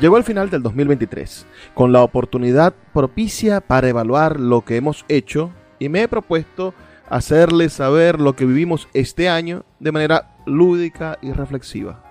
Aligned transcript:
Llegó 0.00 0.16
el 0.16 0.24
final 0.24 0.48
del 0.48 0.62
2023, 0.62 1.46
con 1.74 1.92
la 1.92 2.02
oportunidad 2.02 2.72
propicia 2.94 3.60
para 3.60 3.90
evaluar 3.90 4.40
lo 4.40 4.64
que 4.64 4.76
hemos 4.76 5.04
hecho 5.08 5.50
y 5.78 5.90
me 5.90 6.00
he 6.00 6.08
propuesto 6.08 6.72
hacerles 7.10 7.74
saber 7.74 8.18
lo 8.18 8.34
que 8.34 8.46
vivimos 8.46 8.88
este 8.94 9.28
año 9.28 9.62
de 9.78 9.92
manera 9.92 10.36
lúdica 10.46 11.18
y 11.20 11.32
reflexiva. 11.32 12.02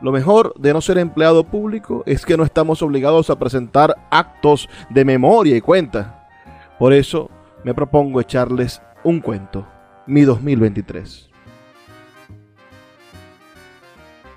Lo 0.00 0.12
mejor 0.12 0.54
de 0.60 0.72
no 0.72 0.80
ser 0.80 0.98
empleado 0.98 1.42
público 1.42 2.04
es 2.06 2.24
que 2.24 2.36
no 2.36 2.44
estamos 2.44 2.82
obligados 2.82 3.30
a 3.30 3.38
presentar 3.38 3.96
actos 4.10 4.68
de 4.88 5.04
memoria 5.04 5.56
y 5.56 5.60
cuenta. 5.60 6.28
Por 6.78 6.92
eso 6.92 7.30
me 7.64 7.74
propongo 7.74 8.20
echarles 8.20 8.80
un 9.02 9.18
cuento, 9.18 9.66
mi 10.06 10.22
2023. 10.22 11.30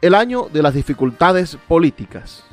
El 0.01 0.15
año 0.15 0.47
de 0.51 0.63
las 0.63 0.73
dificultades 0.73 1.57
políticas. 1.67 2.43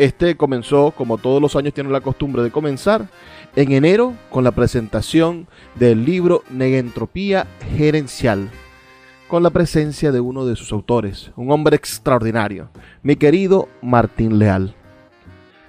Este 0.00 0.34
comenzó, 0.34 0.92
como 0.92 1.18
todos 1.18 1.42
los 1.42 1.56
años 1.56 1.74
tienen 1.74 1.92
la 1.92 2.00
costumbre 2.00 2.42
de 2.42 2.50
comenzar, 2.50 3.10
en 3.54 3.72
enero 3.72 4.14
con 4.30 4.44
la 4.44 4.50
presentación 4.50 5.46
del 5.74 6.06
libro 6.06 6.42
Negentropía 6.48 7.46
Gerencial, 7.76 8.48
con 9.28 9.42
la 9.42 9.50
presencia 9.50 10.10
de 10.10 10.20
uno 10.20 10.46
de 10.46 10.56
sus 10.56 10.72
autores, 10.72 11.32
un 11.36 11.52
hombre 11.52 11.76
extraordinario, 11.76 12.70
mi 13.02 13.16
querido 13.16 13.68
Martín 13.82 14.38
Leal. 14.38 14.74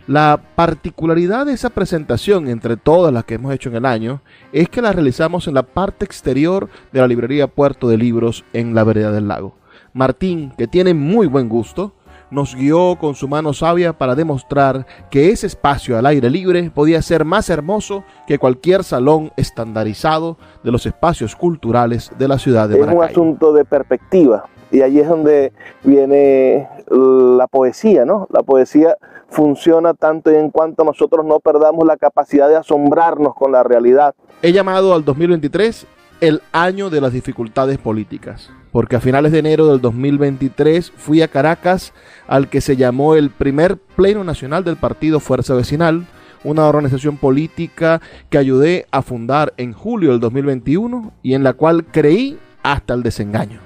La 0.07 0.41
particularidad 0.55 1.45
de 1.45 1.51
esa 1.51 1.69
presentación, 1.69 2.47
entre 2.47 2.77
todas 2.77 3.13
las 3.13 3.25
que 3.25 3.33
hemos 3.33 3.53
hecho 3.53 3.67
en 3.67 3.75
el 3.75 3.85
año, 3.85 4.21
es 4.53 4.69
que 4.69 4.81
la 4.81 4.93
realizamos 4.93 5.49
en 5.49 5.55
la 5.55 5.63
parte 5.63 6.05
exterior 6.05 6.69
de 6.93 7.01
la 7.01 7.07
librería 7.09 7.47
Puerto 7.47 7.89
de 7.89 7.97
Libros 7.97 8.45
en 8.53 8.75
la 8.75 8.85
vereda 8.85 9.11
del 9.11 9.27
lago. 9.27 9.57
Martín, 9.91 10.53
que 10.57 10.67
tiene 10.67 10.93
muy 10.93 11.27
buen 11.27 11.49
gusto, 11.49 11.95
nos 12.31 12.55
guió 12.55 12.97
con 12.99 13.13
su 13.13 13.27
mano 13.27 13.53
sabia 13.53 13.93
para 13.93 14.15
demostrar 14.15 14.85
que 15.09 15.29
ese 15.29 15.47
espacio 15.47 15.97
al 15.97 16.05
aire 16.05 16.29
libre 16.29 16.71
podía 16.73 17.01
ser 17.01 17.25
más 17.25 17.49
hermoso 17.49 18.03
que 18.25 18.39
cualquier 18.39 18.83
salón 18.83 19.31
estandarizado 19.35 20.37
de 20.63 20.71
los 20.71 20.85
espacios 20.85 21.35
culturales 21.35 22.11
de 22.17 22.27
la 22.27 22.39
ciudad 22.39 22.69
de 22.69 22.79
Maracaibo. 22.79 23.03
Es 23.03 23.09
un 23.09 23.11
asunto 23.11 23.53
de 23.53 23.65
perspectiva 23.65 24.45
y 24.71 24.81
allí 24.81 24.99
es 24.99 25.07
donde 25.07 25.51
viene 25.83 26.67
la 26.89 27.47
poesía, 27.47 28.05
¿no? 28.05 28.27
La 28.31 28.41
poesía 28.41 28.97
funciona 29.29 29.93
tanto 29.93 30.29
en 30.29 30.49
cuanto 30.49 30.83
nosotros 30.83 31.25
no 31.25 31.39
perdamos 31.39 31.85
la 31.85 31.97
capacidad 31.97 32.47
de 32.49 32.55
asombrarnos 32.55 33.35
con 33.35 33.51
la 33.51 33.63
realidad. 33.63 34.15
He 34.41 34.51
llamado 34.51 34.93
al 34.93 35.03
2023 35.03 35.87
el 36.21 36.41
año 36.51 36.89
de 36.89 37.01
las 37.01 37.13
dificultades 37.13 37.77
políticas, 37.77 38.49
porque 38.71 38.95
a 38.95 39.01
finales 39.01 39.31
de 39.31 39.39
enero 39.39 39.67
del 39.67 39.81
2023 39.81 40.91
fui 40.95 41.21
a 41.21 41.27
Caracas 41.27 41.93
al 42.27 42.49
que 42.49 42.61
se 42.61 42.75
llamó 42.77 43.15
el 43.15 43.29
primer 43.29 43.77
Pleno 43.77 44.23
Nacional 44.23 44.63
del 44.63 44.77
Partido 44.77 45.19
Fuerza 45.19 45.53
Vecinal, 45.53 46.05
una 46.43 46.65
organización 46.65 47.17
política 47.17 48.01
que 48.29 48.37
ayudé 48.37 48.87
a 48.91 49.01
fundar 49.01 49.53
en 49.57 49.73
julio 49.73 50.11
del 50.11 50.19
2021 50.19 51.13
y 51.21 51.33
en 51.33 51.43
la 51.43 51.53
cual 51.53 51.85
creí 51.85 52.39
hasta 52.63 52.93
el 52.93 53.03
desengaño. 53.03 53.59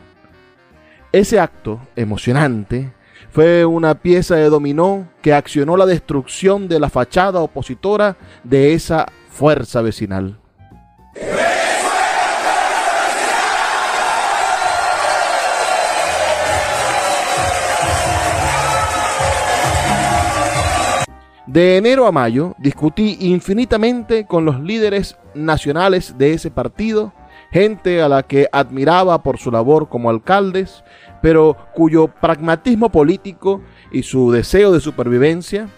Ese 1.11 1.39
acto 1.39 1.79
emocionante 1.95 2.91
fue 3.31 3.65
una 3.65 3.95
pieza 3.95 4.35
de 4.35 4.49
dominó 4.49 5.07
que 5.21 5.33
accionó 5.33 5.77
la 5.77 5.85
destrucción 5.85 6.67
de 6.67 6.79
la 6.79 6.89
fachada 6.89 7.39
opositora 7.39 8.17
de 8.44 8.73
esa 8.73 9.05
fuerza 9.29 9.81
vecinal. 9.81 10.38
De 21.55 21.77
enero 21.77 22.05
a 22.05 22.11
mayo 22.11 22.53
discutí 22.57 23.16
infinitamente 23.21 24.25
con 24.25 24.43
los 24.43 24.59
líderes 24.59 25.16
nacionales 25.33 26.17
de 26.17 26.33
ese 26.33 26.51
partido, 26.51 27.13
gente 27.49 28.01
a 28.01 28.09
la 28.09 28.23
que 28.23 28.49
admiraba 28.51 29.23
por 29.23 29.38
su 29.38 29.51
labor 29.51 29.88
como 29.88 30.09
alcaldes, 30.09 30.83
pero 31.21 31.55
cuyo 31.73 32.07
pragmatismo 32.07 32.89
político 32.89 33.61
y 33.89 34.03
su 34.03 34.33
deseo 34.33 34.73
de 34.73 34.81
supervivencia 34.81 35.69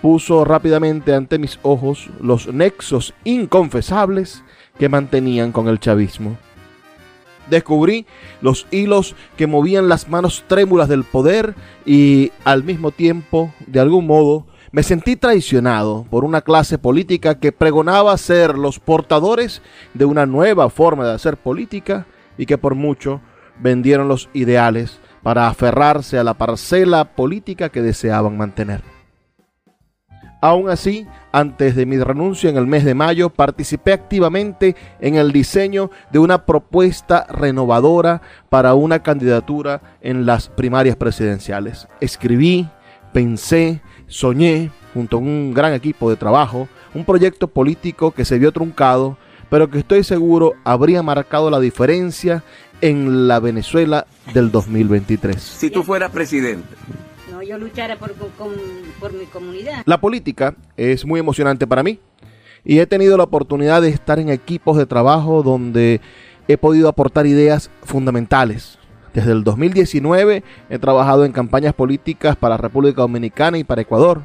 puso 0.00 0.42
rápidamente 0.46 1.14
ante 1.14 1.38
mis 1.38 1.58
ojos 1.60 2.08
los 2.18 2.46
nexos 2.46 3.12
inconfesables 3.24 4.42
que 4.78 4.88
mantenían 4.88 5.52
con 5.52 5.68
el 5.68 5.80
chavismo. 5.80 6.38
Descubrí 7.50 8.06
los 8.40 8.66
hilos 8.70 9.14
que 9.36 9.46
movían 9.46 9.90
las 9.90 10.08
manos 10.08 10.44
trémulas 10.48 10.88
del 10.88 11.04
poder 11.04 11.54
y 11.84 12.32
al 12.44 12.64
mismo 12.64 12.90
tiempo, 12.90 13.52
de 13.66 13.80
algún 13.80 14.06
modo, 14.06 14.46
me 14.72 14.82
sentí 14.82 15.16
traicionado 15.16 16.06
por 16.10 16.24
una 16.24 16.42
clase 16.42 16.78
política 16.78 17.38
que 17.38 17.52
pregonaba 17.52 18.16
ser 18.16 18.58
los 18.58 18.78
portadores 18.78 19.62
de 19.94 20.04
una 20.04 20.26
nueva 20.26 20.70
forma 20.70 21.06
de 21.06 21.14
hacer 21.14 21.36
política 21.36 22.06
y 22.38 22.46
que 22.46 22.58
por 22.58 22.74
mucho 22.74 23.20
vendieron 23.58 24.08
los 24.08 24.28
ideales 24.32 24.98
para 25.22 25.48
aferrarse 25.48 26.18
a 26.18 26.24
la 26.24 26.34
parcela 26.34 27.16
política 27.16 27.68
que 27.68 27.82
deseaban 27.82 28.36
mantener. 28.36 28.82
Aún 30.40 30.68
así, 30.68 31.06
antes 31.32 31.74
de 31.74 31.86
mi 31.86 31.98
renuncia 31.98 32.50
en 32.50 32.56
el 32.56 32.66
mes 32.66 32.84
de 32.84 32.94
mayo, 32.94 33.30
participé 33.30 33.92
activamente 33.92 34.76
en 35.00 35.16
el 35.16 35.32
diseño 35.32 35.90
de 36.12 36.18
una 36.18 36.44
propuesta 36.44 37.26
renovadora 37.28 38.20
para 38.50 38.74
una 38.74 39.02
candidatura 39.02 39.80
en 40.02 40.26
las 40.26 40.48
primarias 40.48 40.94
presidenciales. 40.94 41.88
Escribí, 42.00 42.68
pensé, 43.16 43.80
soñé, 44.08 44.70
junto 44.92 45.16
a 45.16 45.20
un 45.20 45.54
gran 45.54 45.72
equipo 45.72 46.10
de 46.10 46.16
trabajo, 46.16 46.68
un 46.92 47.06
proyecto 47.06 47.48
político 47.48 48.10
que 48.10 48.26
se 48.26 48.38
vio 48.38 48.52
truncado, 48.52 49.16
pero 49.48 49.70
que 49.70 49.78
estoy 49.78 50.04
seguro 50.04 50.52
habría 50.64 51.02
marcado 51.02 51.48
la 51.50 51.58
diferencia 51.58 52.44
en 52.82 53.26
la 53.26 53.40
Venezuela 53.40 54.06
del 54.34 54.50
2023. 54.50 55.40
Si 55.40 55.70
tú 55.70 55.82
fueras 55.82 56.10
presidente. 56.10 56.68
No, 57.32 57.42
yo 57.42 57.56
luchara 57.56 57.96
por, 57.96 58.12
con, 58.12 58.50
por 59.00 59.14
mi 59.14 59.24
comunidad. 59.24 59.82
La 59.86 59.98
política 59.98 60.54
es 60.76 61.06
muy 61.06 61.18
emocionante 61.18 61.66
para 61.66 61.82
mí 61.82 61.98
y 62.66 62.80
he 62.80 62.86
tenido 62.86 63.16
la 63.16 63.24
oportunidad 63.24 63.80
de 63.80 63.88
estar 63.88 64.18
en 64.18 64.28
equipos 64.28 64.76
de 64.76 64.84
trabajo 64.84 65.42
donde 65.42 66.02
he 66.48 66.58
podido 66.58 66.90
aportar 66.90 67.24
ideas 67.24 67.70
fundamentales 67.82 68.78
desde 69.16 69.32
el 69.32 69.44
2019 69.44 70.44
he 70.68 70.78
trabajado 70.78 71.24
en 71.24 71.32
campañas 71.32 71.72
políticas 71.72 72.36
para 72.36 72.58
República 72.58 73.00
Dominicana 73.00 73.56
y 73.56 73.64
para 73.64 73.80
Ecuador. 73.80 74.24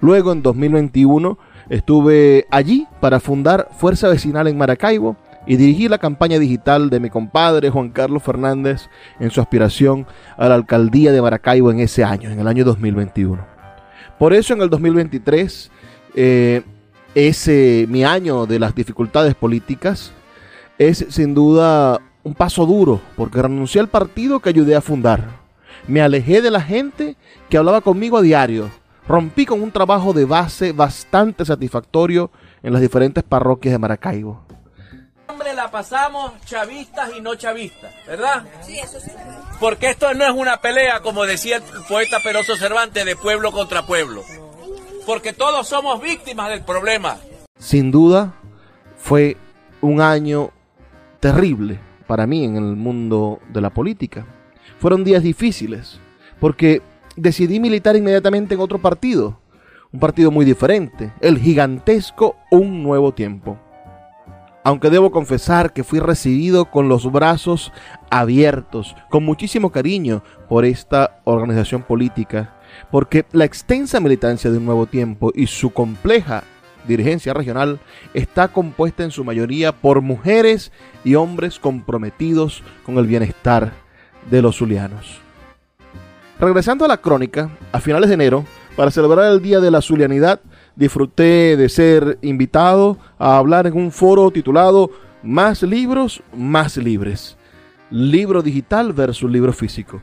Luego 0.00 0.32
en 0.32 0.42
2021 0.42 1.38
estuve 1.70 2.48
allí 2.50 2.88
para 3.00 3.20
fundar 3.20 3.68
Fuerza 3.78 4.08
Vecinal 4.08 4.48
en 4.48 4.58
Maracaibo 4.58 5.16
y 5.46 5.54
dirigí 5.54 5.86
la 5.86 5.98
campaña 5.98 6.40
digital 6.40 6.90
de 6.90 6.98
mi 6.98 7.08
compadre 7.08 7.70
Juan 7.70 7.90
Carlos 7.90 8.24
Fernández 8.24 8.88
en 9.20 9.30
su 9.30 9.40
aspiración 9.40 10.08
a 10.36 10.48
la 10.48 10.56
alcaldía 10.56 11.12
de 11.12 11.22
Maracaibo 11.22 11.70
en 11.70 11.78
ese 11.78 12.02
año, 12.02 12.28
en 12.28 12.40
el 12.40 12.48
año 12.48 12.64
2021. 12.64 13.46
Por 14.18 14.32
eso 14.32 14.54
en 14.54 14.62
el 14.62 14.70
2023, 14.70 15.70
eh, 16.16 16.62
ese 17.14 17.86
mi 17.88 18.02
año 18.02 18.46
de 18.46 18.58
las 18.58 18.74
dificultades 18.74 19.36
políticas, 19.36 20.10
es 20.78 21.06
sin 21.10 21.32
duda 21.32 22.00
un 22.24 22.34
paso 22.34 22.66
duro 22.66 23.00
porque 23.16 23.42
renuncié 23.42 23.80
al 23.80 23.88
partido 23.88 24.40
que 24.40 24.50
ayudé 24.50 24.76
a 24.76 24.80
fundar. 24.80 25.42
Me 25.86 26.00
alejé 26.00 26.40
de 26.40 26.50
la 26.50 26.60
gente 26.60 27.16
que 27.48 27.56
hablaba 27.56 27.80
conmigo 27.80 28.18
a 28.18 28.22
diario. 28.22 28.70
Rompí 29.08 29.46
con 29.46 29.62
un 29.62 29.72
trabajo 29.72 30.12
de 30.12 30.24
base 30.24 30.72
bastante 30.72 31.44
satisfactorio 31.44 32.30
en 32.62 32.72
las 32.72 32.80
diferentes 32.80 33.24
parroquias 33.24 33.72
de 33.72 33.78
Maracaibo. 33.78 34.44
la 35.56 35.70
pasamos 35.70 36.32
chavistas 36.44 37.10
y 37.16 37.20
no 37.20 37.34
chavistas, 37.34 37.92
¿verdad? 38.06 38.44
Sí, 38.62 38.78
eso 38.78 39.00
sí. 39.00 39.10
Porque 39.58 39.90
esto 39.90 40.14
no 40.14 40.24
es 40.24 40.32
una 40.32 40.60
pelea, 40.60 41.00
como 41.00 41.24
decía 41.24 41.56
el 41.56 41.62
poeta 41.88 42.18
Peroso 42.22 42.56
Cervantes, 42.56 43.04
de 43.04 43.16
pueblo 43.16 43.50
contra 43.50 43.84
pueblo. 43.84 44.22
Porque 45.04 45.32
todos 45.32 45.66
somos 45.66 46.00
víctimas 46.00 46.48
del 46.50 46.62
problema. 46.62 47.18
Sin 47.58 47.90
duda, 47.90 48.34
fue 48.96 49.36
un 49.80 50.00
año 50.00 50.50
terrible 51.18 51.80
para 52.02 52.26
mí 52.26 52.44
en 52.44 52.56
el 52.56 52.76
mundo 52.76 53.40
de 53.52 53.60
la 53.60 53.70
política. 53.70 54.26
Fueron 54.78 55.04
días 55.04 55.22
difíciles, 55.22 56.00
porque 56.40 56.82
decidí 57.16 57.60
militar 57.60 57.96
inmediatamente 57.96 58.54
en 58.54 58.60
otro 58.60 58.78
partido, 58.78 59.38
un 59.92 60.00
partido 60.00 60.30
muy 60.30 60.44
diferente, 60.44 61.12
el 61.20 61.38
gigantesco 61.38 62.36
Un 62.50 62.82
Nuevo 62.82 63.12
Tiempo. 63.12 63.58
Aunque 64.64 64.90
debo 64.90 65.10
confesar 65.10 65.72
que 65.72 65.82
fui 65.82 65.98
recibido 65.98 66.66
con 66.66 66.88
los 66.88 67.10
brazos 67.10 67.72
abiertos, 68.10 68.94
con 69.10 69.24
muchísimo 69.24 69.70
cariño 69.70 70.22
por 70.48 70.64
esta 70.64 71.20
organización 71.24 71.82
política, 71.82 72.54
porque 72.90 73.26
la 73.32 73.44
extensa 73.44 73.98
militancia 74.00 74.50
de 74.50 74.58
Un 74.58 74.64
Nuevo 74.64 74.86
Tiempo 74.86 75.32
y 75.34 75.48
su 75.48 75.70
compleja 75.70 76.44
dirigencia 76.86 77.34
regional 77.34 77.80
está 78.14 78.48
compuesta 78.48 79.04
en 79.04 79.10
su 79.10 79.24
mayoría 79.24 79.72
por 79.72 80.00
mujeres 80.00 80.72
y 81.04 81.14
hombres 81.14 81.58
comprometidos 81.58 82.62
con 82.84 82.98
el 82.98 83.06
bienestar 83.06 83.72
de 84.30 84.42
los 84.42 84.56
zulianos. 84.56 85.20
Regresando 86.38 86.84
a 86.84 86.88
la 86.88 86.96
crónica, 86.96 87.50
a 87.70 87.80
finales 87.80 88.08
de 88.08 88.14
enero, 88.14 88.44
para 88.76 88.90
celebrar 88.90 89.30
el 89.30 89.42
Día 89.42 89.60
de 89.60 89.70
la 89.70 89.82
Zulianidad, 89.82 90.40
disfruté 90.76 91.56
de 91.56 91.68
ser 91.68 92.18
invitado 92.22 92.98
a 93.18 93.36
hablar 93.36 93.66
en 93.66 93.76
un 93.76 93.92
foro 93.92 94.30
titulado 94.30 94.90
Más 95.22 95.62
libros, 95.62 96.22
más 96.34 96.76
libres. 96.78 97.36
Libro 97.90 98.42
digital 98.42 98.92
versus 98.92 99.30
libro 99.30 99.52
físico. 99.52 100.02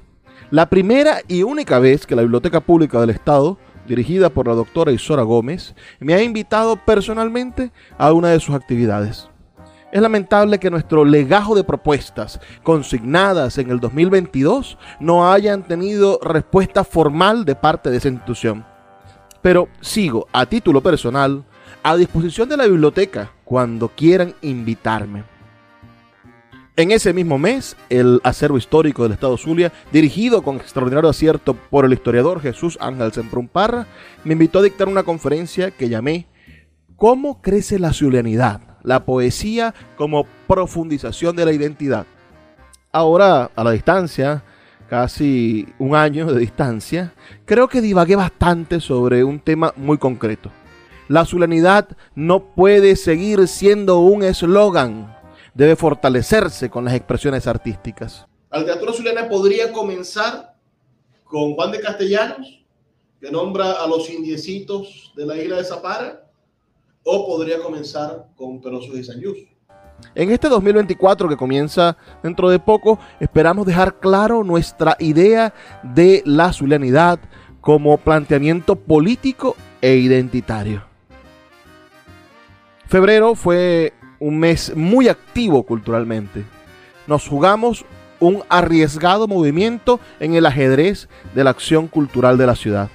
La 0.51 0.69
primera 0.69 1.19
y 1.27 1.43
única 1.43 1.79
vez 1.79 2.05
que 2.05 2.15
la 2.15 2.21
Biblioteca 2.21 2.59
Pública 2.61 3.01
del 3.01 3.09
Estado 3.09 3.57
dirigida 3.89 4.29
por 4.29 4.47
la 4.47 4.53
doctora 4.53 4.93
Isora 4.93 5.23
Gómez, 5.23 5.75
me 5.99 6.13
ha 6.13 6.23
invitado 6.23 6.77
personalmente 6.77 7.71
a 7.97 8.13
una 8.13 8.29
de 8.29 8.39
sus 8.39 8.55
actividades. 8.55 9.27
Es 9.91 10.01
lamentable 10.01 10.59
que 10.59 10.69
nuestro 10.69 11.03
legajo 11.03 11.55
de 11.55 11.63
propuestas 11.63 12.39
consignadas 12.61 13.57
en 13.57 13.71
el 13.71 13.79
2022 13.79 14.77
no 14.99 15.31
hayan 15.31 15.63
tenido 15.63 16.19
respuesta 16.21 16.83
formal 16.83 17.43
de 17.43 17.55
parte 17.55 17.89
de 17.89 17.97
esa 17.97 18.09
institución. 18.09 18.63
Pero 19.41 19.67
sigo, 19.81 20.27
a 20.31 20.45
título 20.45 20.81
personal, 20.81 21.43
a 21.81 21.95
disposición 21.95 22.47
de 22.47 22.57
la 22.57 22.67
biblioteca 22.67 23.31
cuando 23.43 23.87
quieran 23.87 24.35
invitarme. 24.41 25.23
En 26.79 26.91
ese 26.91 27.11
mismo 27.11 27.37
mes, 27.37 27.75
el 27.89 28.21
acervo 28.23 28.57
histórico 28.57 29.03
del 29.03 29.11
Estado 29.11 29.35
Zulia, 29.35 29.73
dirigido 29.91 30.43
con 30.43 30.55
extraordinario 30.55 31.09
acierto 31.09 31.53
por 31.53 31.83
el 31.83 31.91
historiador 31.91 32.39
Jesús 32.39 32.77
Ángel 32.79 33.11
Semprumparra, 33.11 33.85
me 34.23 34.31
invitó 34.31 34.59
a 34.59 34.61
dictar 34.61 34.87
una 34.87 35.03
conferencia 35.03 35.71
que 35.71 35.89
llamé 35.89 36.27
¿Cómo 36.95 37.41
crece 37.41 37.79
la 37.79 37.91
zulianidad? 37.91 38.61
La 38.83 39.03
poesía 39.03 39.73
como 39.97 40.25
profundización 40.47 41.35
de 41.35 41.43
la 41.43 41.51
identidad. 41.51 42.05
Ahora, 42.93 43.51
a 43.57 43.63
la 43.65 43.71
distancia, 43.71 44.45
casi 44.89 45.67
un 45.79 45.95
año 45.95 46.31
de 46.31 46.39
distancia, 46.39 47.11
creo 47.43 47.67
que 47.67 47.81
divagué 47.81 48.15
bastante 48.15 48.79
sobre 48.79 49.25
un 49.25 49.41
tema 49.41 49.73
muy 49.75 49.97
concreto. 49.97 50.49
La 51.09 51.25
zulianidad 51.25 51.89
no 52.15 52.39
puede 52.55 52.95
seguir 52.95 53.49
siendo 53.49 53.99
un 53.99 54.23
eslogan 54.23 55.18
debe 55.59 55.75
fortalecerse 55.75 56.69
con 56.69 56.85
las 56.85 56.93
expresiones 56.93 57.45
artísticas. 57.45 58.25
La 58.49 58.59
literatura 58.59 58.93
zuliana 58.93 59.27
podría 59.27 59.73
comenzar 59.73 60.55
con 61.25 61.53
Juan 61.53 61.73
de 61.73 61.81
Castellanos, 61.81 62.63
que 63.19 63.29
nombra 63.29 63.73
a 63.73 63.85
los 63.85 64.09
indiecitos 64.09 65.11
de 65.17 65.25
la 65.25 65.35
isla 65.35 65.57
de 65.57 65.65
Zapara, 65.65 66.23
o 67.03 67.27
podría 67.27 67.61
comenzar 67.61 68.27
con 68.37 68.61
Peroso 68.61 68.93
de 68.93 69.03
San 69.03 69.21
En 70.15 70.31
este 70.31 70.47
2024 70.47 71.27
que 71.27 71.35
comienza 71.35 71.97
dentro 72.23 72.49
de 72.49 72.59
poco, 72.59 72.97
esperamos 73.19 73.65
dejar 73.65 73.99
claro 73.99 74.45
nuestra 74.45 74.95
idea 74.97 75.53
de 75.83 76.23
la 76.25 76.53
zulianidad 76.53 77.19
como 77.59 77.97
planteamiento 77.97 78.77
político 78.77 79.57
e 79.81 79.95
identitario. 79.95 80.85
Febrero 82.87 83.35
fue 83.35 83.93
un 84.19 84.39
mes 84.39 84.75
muy 84.75 85.07
activo 85.07 85.63
culturalmente. 85.63 86.43
Nos 87.07 87.27
jugamos 87.27 87.85
un 88.19 88.43
arriesgado 88.49 89.27
movimiento 89.27 89.99
en 90.19 90.35
el 90.35 90.45
ajedrez 90.45 91.07
de 91.33 91.43
la 91.43 91.51
acción 91.51 91.87
cultural 91.87 92.37
de 92.37 92.47
la 92.47 92.55
ciudad. 92.55 92.89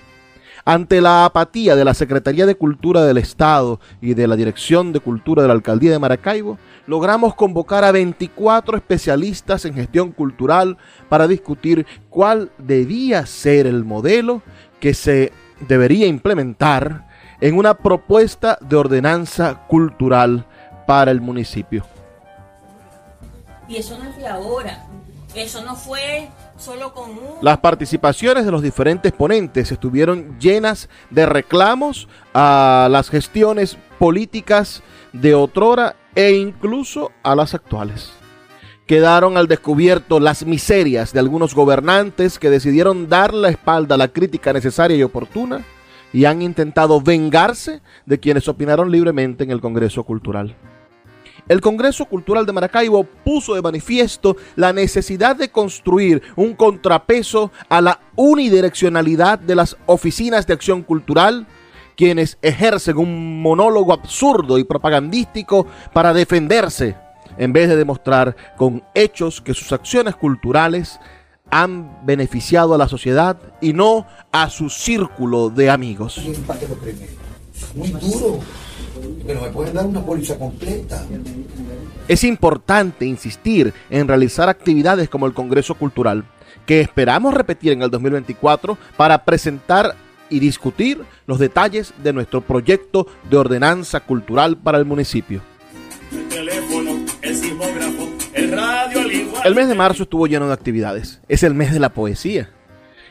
Ante 0.67 1.03
la 1.03 1.27
apatía 1.27 1.77
de 1.77 1.85
la 1.85 1.93
Secretaría 1.93 2.47
de 2.47 2.55
Cultura 2.55 3.05
del 3.05 3.19
Estado 3.19 3.81
y 4.01 4.15
de 4.15 4.27
la 4.27 4.35
Dirección 4.35 4.95
de 4.95 5.01
Cultura 5.01 5.43
de 5.43 5.49
la 5.49 5.55
Alcaldía 5.55 5.91
de 5.91 5.99
Maracaibo, 5.99 6.59
logramos 6.87 7.35
convocar 7.35 7.85
a 7.85 7.93
24 7.93 8.79
especialistas 8.79 9.67
en 9.67 9.75
gestión 9.75 10.13
cultural 10.13 10.79
para 11.11 11.29
discutir 11.29 11.87
cuál 12.09 12.51
debía 12.57 13.27
ser 13.27 13.67
el 13.67 13.85
modelo 13.85 14.41
que 14.81 14.95
se 14.95 15.33
debería 15.69 16.07
implementar 16.07 17.09
en 17.43 17.59
una 17.59 17.75
propuesta 17.75 18.57
de 18.63 18.77
ordenanza 18.77 19.67
cultural 19.67 20.47
para 20.87 21.11
el 21.11 21.21
municipio. 21.21 21.85
Y 23.69 23.77
eso 23.77 23.99
no 23.99 24.09
es 24.09 24.17
de 24.17 24.27
ahora. 24.27 24.87
Eso 25.35 25.65
no 25.65 25.75
fue 25.75 26.29
solo 26.57 26.95
con 26.95 27.11
Las 27.43 27.59
participaciones 27.59 28.45
de 28.45 28.53
los 28.53 28.63
diferentes 28.63 29.13
ponentes 29.13 29.73
estuvieron 29.73 30.39
llenas 30.39 30.89
de 31.11 31.27
reclamos 31.27 32.09
a 32.33 32.87
las 32.91 33.11
gestiones 33.11 33.77
políticas 33.99 34.83
de 35.13 35.35
otrora 35.35 35.97
e 36.15 36.33
incluso 36.33 37.11
a 37.25 37.35
las 37.35 37.55
actuales. 37.55 38.13
Quedaron 38.87 39.37
al 39.37 39.49
descubierto 39.49 40.21
las 40.21 40.45
miserias 40.45 41.13
de 41.13 41.19
algunos 41.19 41.55
gobernantes 41.55 42.39
que 42.39 42.51
decidieron 42.51 43.09
dar 43.09 43.35
la 43.35 43.49
espalda 43.49 43.97
a 43.97 43.99
la 43.99 44.09
crítica 44.09 44.53
necesaria 44.53 44.97
y 44.97 45.03
oportuna 45.03 45.65
y 46.13 46.27
han 46.27 46.43
intentado 46.43 47.01
vengarse 47.01 47.81
de 48.07 48.21
quienes 48.21 48.47
opinaron 48.47 48.93
libremente 48.93 49.43
en 49.43 49.51
el 49.51 49.61
Congreso 49.61 50.05
Cultural. 50.05 50.55
El 51.47 51.61
Congreso 51.61 52.07
Cultural 52.07 52.47
de 52.47 52.53
Maracaibo 52.53 53.05
puso 53.05 53.55
de 53.55 53.61
manifiesto 53.61 54.37
la 54.57 54.73
necesidad 54.73 55.37
de 55.37 55.51
construir 55.51 56.23
un 56.37 56.55
contrapeso 56.55 57.53
a 57.69 57.83
la 57.83 58.01
unidireccionalidad 58.17 59.39
de 59.39 59.55
las 59.55 59.77
oficinas 59.85 60.47
de 60.47 60.55
acción 60.55 60.83
cultural, 60.83 61.47
quienes 61.97 62.39
ejercen 62.41 62.97
un 62.97 63.43
monólogo 63.43 63.93
absurdo 63.93 64.59
y 64.59 64.65
propagandístico 64.65 65.67
para 65.93 66.15
defenderse, 66.15 66.97
en 67.37 67.53
vez 67.53 67.69
de 67.69 67.77
demostrar 67.77 68.35
con 68.57 68.83
hechos 68.95 69.43
que 69.43 69.53
sus 69.53 69.71
acciones 69.73 70.17
culturales 70.17 70.99
han 71.51 72.07
beneficiado 72.07 72.75
a 72.75 72.79
la 72.79 72.89
sociedad 72.89 73.37
y 73.61 73.75
no 73.75 74.07
a 74.33 74.49
su 74.49 74.71
círculo 74.71 75.51
de 75.51 75.69
amigos. 75.69 76.21
Muy 77.75 77.91
duro 77.91 78.41
pero 79.27 79.41
me 79.43 79.49
pueden 79.49 79.75
dar 79.75 79.87
una 79.87 80.05
póliza 80.05 80.39
completa. 80.39 81.05
Es 82.09 82.25
importante 82.25 83.07
insistir 83.07 83.73
en 83.91 84.09
realizar 84.09 84.49
actividades 84.49 85.09
como 85.09 85.27
el 85.27 85.35
Congreso 85.35 85.75
Cultural, 85.75 86.25
que 86.67 86.81
esperamos 86.81 87.35
repetir 87.35 87.73
en 87.73 87.83
el 87.83 87.91
2024 87.91 88.77
para 88.97 89.25
presentar 89.25 89.97
y 90.29 90.41
discutir 90.41 91.03
los 91.27 91.39
detalles 91.39 91.93
de 92.03 92.13
nuestro 92.13 92.41
proyecto 92.41 93.07
de 93.29 93.37
ordenanza 93.37 94.01
cultural 94.01 94.57
para 94.57 94.79
el 94.79 94.85
municipio. 94.85 95.41
El 99.45 99.55
mes 99.55 99.69
de 99.69 99.75
marzo 99.75 100.05
estuvo 100.05 100.27
lleno 100.27 100.47
de 100.47 100.55
actividades. 100.55 101.21
Es 101.29 101.43
el 101.43 101.55
mes 101.55 101.73
de 101.73 101.81
la 101.81 101.91
poesía. 101.91 102.51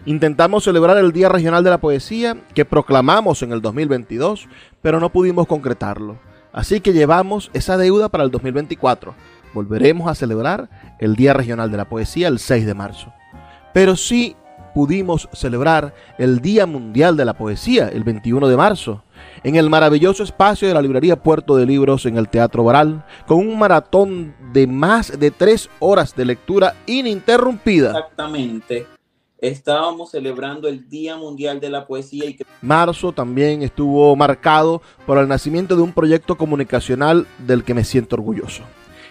Intentamos 0.06 0.66
celebrar 0.66 0.98
el 0.98 1.14
Día 1.14 1.30
Regional 1.30 1.64
de 1.64 1.70
la 1.70 1.78
Poesía 1.78 2.36
que 2.54 2.66
proclamamos 2.66 3.42
en 3.42 3.54
el 3.54 3.62
2022, 3.62 4.50
pero 4.82 5.00
no 5.00 5.10
pudimos 5.10 5.48
concretarlo. 5.48 6.18
Así 6.52 6.82
que 6.82 6.92
llevamos 6.92 7.50
esa 7.54 7.78
deuda 7.78 8.10
para 8.10 8.26
el 8.26 8.32
2024. 8.32 9.16
Volveremos 9.54 10.10
a 10.10 10.16
celebrar 10.16 10.70
el 11.00 11.16
Día 11.16 11.34
Regional 11.34 11.72
de 11.72 11.78
la 11.78 11.86
Poesía 11.86 12.28
el 12.28 12.40
6 12.40 12.66
de 12.66 12.74
marzo. 12.74 13.14
Pero 13.74 13.96
sí 13.96 14.36
pudimos 14.74 15.30
celebrar 15.32 15.94
el 16.18 16.42
Día 16.42 16.66
Mundial 16.66 17.16
de 17.16 17.24
la 17.24 17.36
Poesía, 17.36 17.88
el 17.88 18.04
21 18.04 18.50
de 18.50 18.58
marzo, 18.58 19.04
en 19.44 19.56
el 19.56 19.70
maravilloso 19.70 20.24
espacio 20.24 20.68
de 20.68 20.74
la 20.74 20.82
librería 20.82 21.24
Puerto 21.24 21.56
de 21.56 21.66
Libros 21.66 22.06
en 22.06 22.18
el 22.18 22.28
Teatro 22.28 22.66
Baral, 22.66 23.06
con 23.26 23.38
un 23.38 23.58
maratón 23.58 24.36
de 24.52 24.68
más 24.68 25.18
de 25.18 25.32
tres 25.32 25.70
horas 25.80 26.14
de 26.14 26.26
lectura 26.26 26.76
ininterrumpida. 26.88 27.92
Exactamente. 27.92 28.93
Estábamos 29.44 30.12
celebrando 30.12 30.70
el 30.70 30.88
Día 30.88 31.18
Mundial 31.18 31.60
de 31.60 31.70
la 31.70 31.86
Poesía 31.86 32.30
y 32.30 32.38
Marzo 32.62 33.12
también 33.12 33.62
estuvo 33.62 34.16
marcado 34.16 34.82
por 35.06 35.18
el 35.18 35.28
nacimiento 35.28 35.76
de 35.76 35.82
un 35.82 35.92
proyecto 35.92 36.38
comunicacional 36.38 37.28
del 37.40 37.66
que 37.66 37.74
me 37.74 37.84
siento 37.84 38.16
orgulloso. 38.16 38.64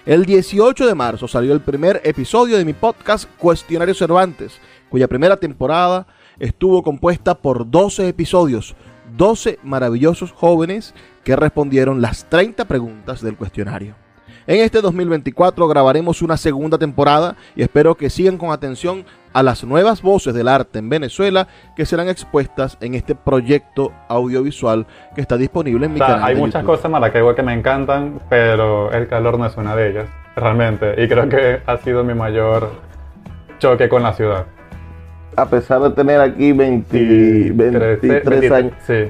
El 0.07 0.25
18 0.25 0.87
de 0.87 0.95
marzo 0.95 1.29
salió 1.29 1.53
el 1.53 1.61
primer 1.61 2.01
episodio 2.03 2.57
de 2.57 2.65
mi 2.65 2.73
podcast 2.73 3.29
Cuestionario 3.37 3.95
Cervantes, 3.95 4.59
cuya 4.89 5.07
primera 5.07 5.37
temporada 5.37 6.07
estuvo 6.39 6.83
compuesta 6.83 7.35
por 7.35 7.71
12 7.71 8.09
episodios, 8.09 8.75
12 9.19 9.59
maravillosos 9.62 10.33
jóvenes 10.33 10.95
que 11.25 11.37
respondieron 11.37 12.01
las 12.01 12.27
30 12.31 12.65
preguntas 12.65 13.21
del 13.21 13.37
cuestionario. 13.37 13.97
En 14.47 14.61
este 14.61 14.81
2024 14.81 15.69
grabaremos 15.69 16.21
una 16.21 16.37
segunda 16.37 16.77
temporada 16.77 17.37
y 17.55 17.62
espero 17.62 17.95
que 17.97 18.11
sigan 18.11 18.39
con 18.39 18.51
atención 18.51 19.05
a 19.33 19.43
las 19.43 19.65
nuevas 19.65 20.03
voces 20.03 20.35
del 20.35 20.49
arte 20.49 20.79
en 20.79 20.89
Venezuela 20.89 21.49
que 21.77 21.87
serán 21.87 22.09
expuestas 22.09 22.77
en 22.81 22.95
este 22.95 23.15
proyecto 23.15 23.93
audiovisual 24.09 24.87
que 25.15 25.21
está 25.21 25.37
disponible 25.37 25.87
en 25.87 25.95
mi 25.95 26.01
O 26.01 26.05
sea, 26.05 26.15
canal. 26.15 26.29
hay 26.29 26.35
de 26.35 26.41
muchas 26.41 26.55
YouTube. 26.62 26.67
cosas 26.67 26.85
en 26.87 26.91
Maracaibo 26.93 27.35
que 27.35 27.43
me 27.43 27.55
encantan, 27.55 28.21
pero 28.29 28.93
el 28.93 29.09
calor 29.09 29.39
no 29.39 29.47
es 29.47 29.57
una 29.57 29.75
de 29.77 29.91
ellas, 29.91 30.09
realmente. 30.37 31.03
Y 31.03 31.09
creo 31.09 31.29
que 31.29 31.61
ha 31.67 31.77
sido 31.79 32.05
mi 32.05 32.15
mayor 32.15 32.71
choque 33.59 33.89
con 33.89 34.03
la 34.03 34.12
ciudad. 34.12 34.47
A 35.37 35.47
pesar 35.47 35.81
de 35.81 35.91
tener 35.91 36.21
aquí 36.21 36.53
20 36.53 36.97
Y 36.99 37.51
23 37.51 38.01
23 38.03 38.53
años. 38.53 38.73
Sí, 38.87 39.09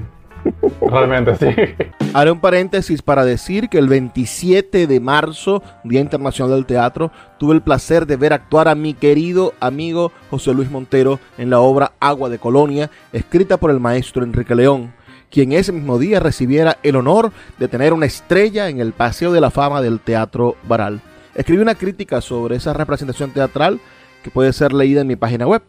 realmente 0.81 1.37
sí. 1.37 1.87
Haré 2.15 2.31
un 2.31 2.41
paréntesis 2.41 3.01
para 3.01 3.25
decir 3.25 3.71
que 3.71 3.79
el 3.79 3.89
27 3.89 4.87
de 4.87 5.01
marzo, 5.01 5.63
Día 5.83 6.01
Internacional 6.01 6.55
del 6.55 6.67
Teatro, 6.67 7.11
tuve 7.39 7.55
el 7.55 7.63
placer 7.63 8.07
de 8.07 8.17
ver 8.17 8.35
actuar 8.35 8.69
a 8.69 8.75
mi 8.75 8.93
querido 8.93 9.55
amigo 9.61 10.13
José 10.31 10.53
Luis 10.53 10.71
Montero 10.71 11.19
en 11.39 11.49
la 11.49 11.61
obra 11.61 11.93
Agua 12.01 12.29
de 12.29 12.39
Colonia, 12.39 12.91
escrita 13.13 13.57
por 13.57 13.71
el 13.71 13.81
maestro 13.81 14.25
Enrique 14.25 14.55
León, 14.55 14.93
quien 15.31 15.53
ese 15.53 15.73
mismo 15.73 15.99
día 15.99 16.21
recibiera 16.21 16.77
el 16.83 16.97
honor 16.97 17.33
de 17.59 17.69
tener 17.69 17.95
una 17.95 18.07
estrella 18.07 18.69
en 18.69 18.81
el 18.81 18.93
Paseo 18.93 19.33
de 19.33 19.41
la 19.41 19.51
Fama 19.51 19.81
del 19.81 19.99
Teatro 19.99 20.57
Baral. 20.69 21.01
Escribí 21.35 21.63
una 21.63 21.77
crítica 21.77 22.21
sobre 22.21 22.57
esa 22.57 22.75
representación 22.75 23.31
teatral 23.31 23.81
que 24.23 24.31
puede 24.31 24.53
ser 24.53 24.75
leída 24.75 25.01
en 25.01 25.07
mi 25.07 25.17
página 25.17 25.47
web. 25.47 25.63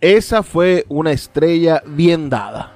Esa 0.00 0.42
fue 0.42 0.84
una 0.88 1.12
estrella 1.12 1.82
bien 1.86 2.28
dada 2.28 2.75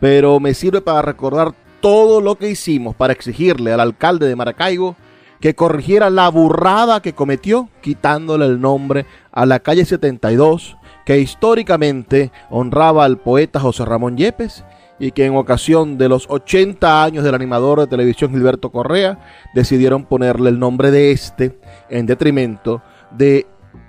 pero 0.00 0.40
me 0.40 0.54
sirve 0.54 0.80
para 0.80 1.02
recordar 1.02 1.54
todo 1.80 2.20
lo 2.20 2.36
que 2.36 2.50
hicimos 2.50 2.94
para 2.94 3.12
exigirle 3.12 3.72
al 3.72 3.80
alcalde 3.80 4.26
de 4.26 4.36
Maracaibo 4.36 4.96
que 5.40 5.54
corrigiera 5.54 6.10
la 6.10 6.28
burrada 6.28 7.00
que 7.00 7.12
cometió 7.12 7.68
quitándole 7.82 8.46
el 8.46 8.60
nombre 8.60 9.06
a 9.32 9.46
la 9.46 9.60
calle 9.60 9.84
72 9.84 10.76
que 11.04 11.20
históricamente 11.20 12.32
honraba 12.50 13.04
al 13.04 13.18
poeta 13.18 13.60
José 13.60 13.84
Ramón 13.84 14.16
Yepes 14.16 14.64
y 14.98 15.12
que 15.12 15.26
en 15.26 15.36
ocasión 15.36 15.98
de 15.98 16.08
los 16.08 16.26
80 16.28 17.04
años 17.04 17.22
del 17.22 17.34
animador 17.34 17.80
de 17.80 17.86
televisión 17.86 18.30
Gilberto 18.30 18.70
Correa 18.70 19.18
decidieron 19.54 20.04
ponerle 20.04 20.48
el 20.50 20.58
nombre 20.58 20.90
de 20.90 21.12
este 21.12 21.58
en 21.90 22.06
detrimento 22.06 22.82
de 23.10 23.46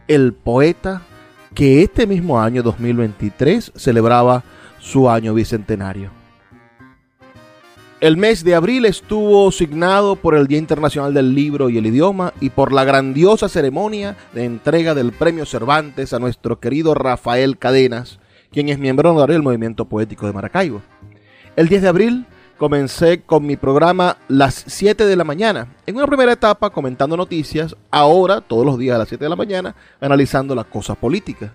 el 0.08 0.34
poeta 0.34 1.02
que 1.54 1.82
este 1.82 2.06
mismo 2.06 2.40
año 2.40 2.62
2023 2.62 3.72
celebraba 3.76 4.44
su 4.80 5.10
año 5.10 5.34
bicentenario. 5.34 6.12
El 8.00 8.16
mes 8.16 8.44
de 8.44 8.54
abril 8.54 8.86
estuvo 8.86 9.52
signado 9.52 10.16
por 10.16 10.36
el 10.36 10.46
Día 10.46 10.60
Internacional 10.60 11.16
del 11.16 11.34
Libro 11.34 11.68
y 11.68 11.80
el 11.80 11.88
Idioma 11.88 12.32
y 12.40 12.52
por 12.52 12.72
la 12.72 12.84
grandiosa 12.84 13.50
ceremonia 13.50 14.16
de 14.34 14.46
entrega 14.46 14.94
del 14.94 15.12
Premio 15.14 15.48
Cervantes 15.48 16.14
a 16.14 16.20
nuestro 16.20 16.60
querido 16.60 16.94
Rafael 16.94 17.58
Cadenas, 17.58 18.20
quien 18.52 18.70
es 18.70 18.78
miembro 18.78 19.10
honorario 19.10 19.34
del 19.34 19.42
Movimiento 19.42 19.86
Poético 19.86 20.28
de 20.28 20.34
Maracaibo. 20.34 20.84
El 21.56 21.70
10 21.70 21.82
de 21.82 21.88
abril 21.88 22.26
comencé 22.60 23.22
con 23.22 23.48
mi 23.48 23.58
programa 23.58 24.18
Las 24.28 24.64
7 24.68 25.08
de 25.08 25.16
la 25.16 25.24
mañana, 25.24 25.74
en 25.88 25.96
una 25.96 26.06
primera 26.06 26.34
etapa 26.34 26.70
comentando 26.70 27.18
noticias, 27.18 27.76
ahora 27.90 28.42
todos 28.42 28.64
los 28.64 28.78
días 28.78 28.96
a 28.96 29.00
las 29.00 29.10
7 29.10 29.26
de 29.26 29.30
la 29.30 29.36
mañana 29.36 29.76
analizando 30.00 30.54
las 30.54 30.66
cosas 30.66 30.98
políticas. 30.98 31.50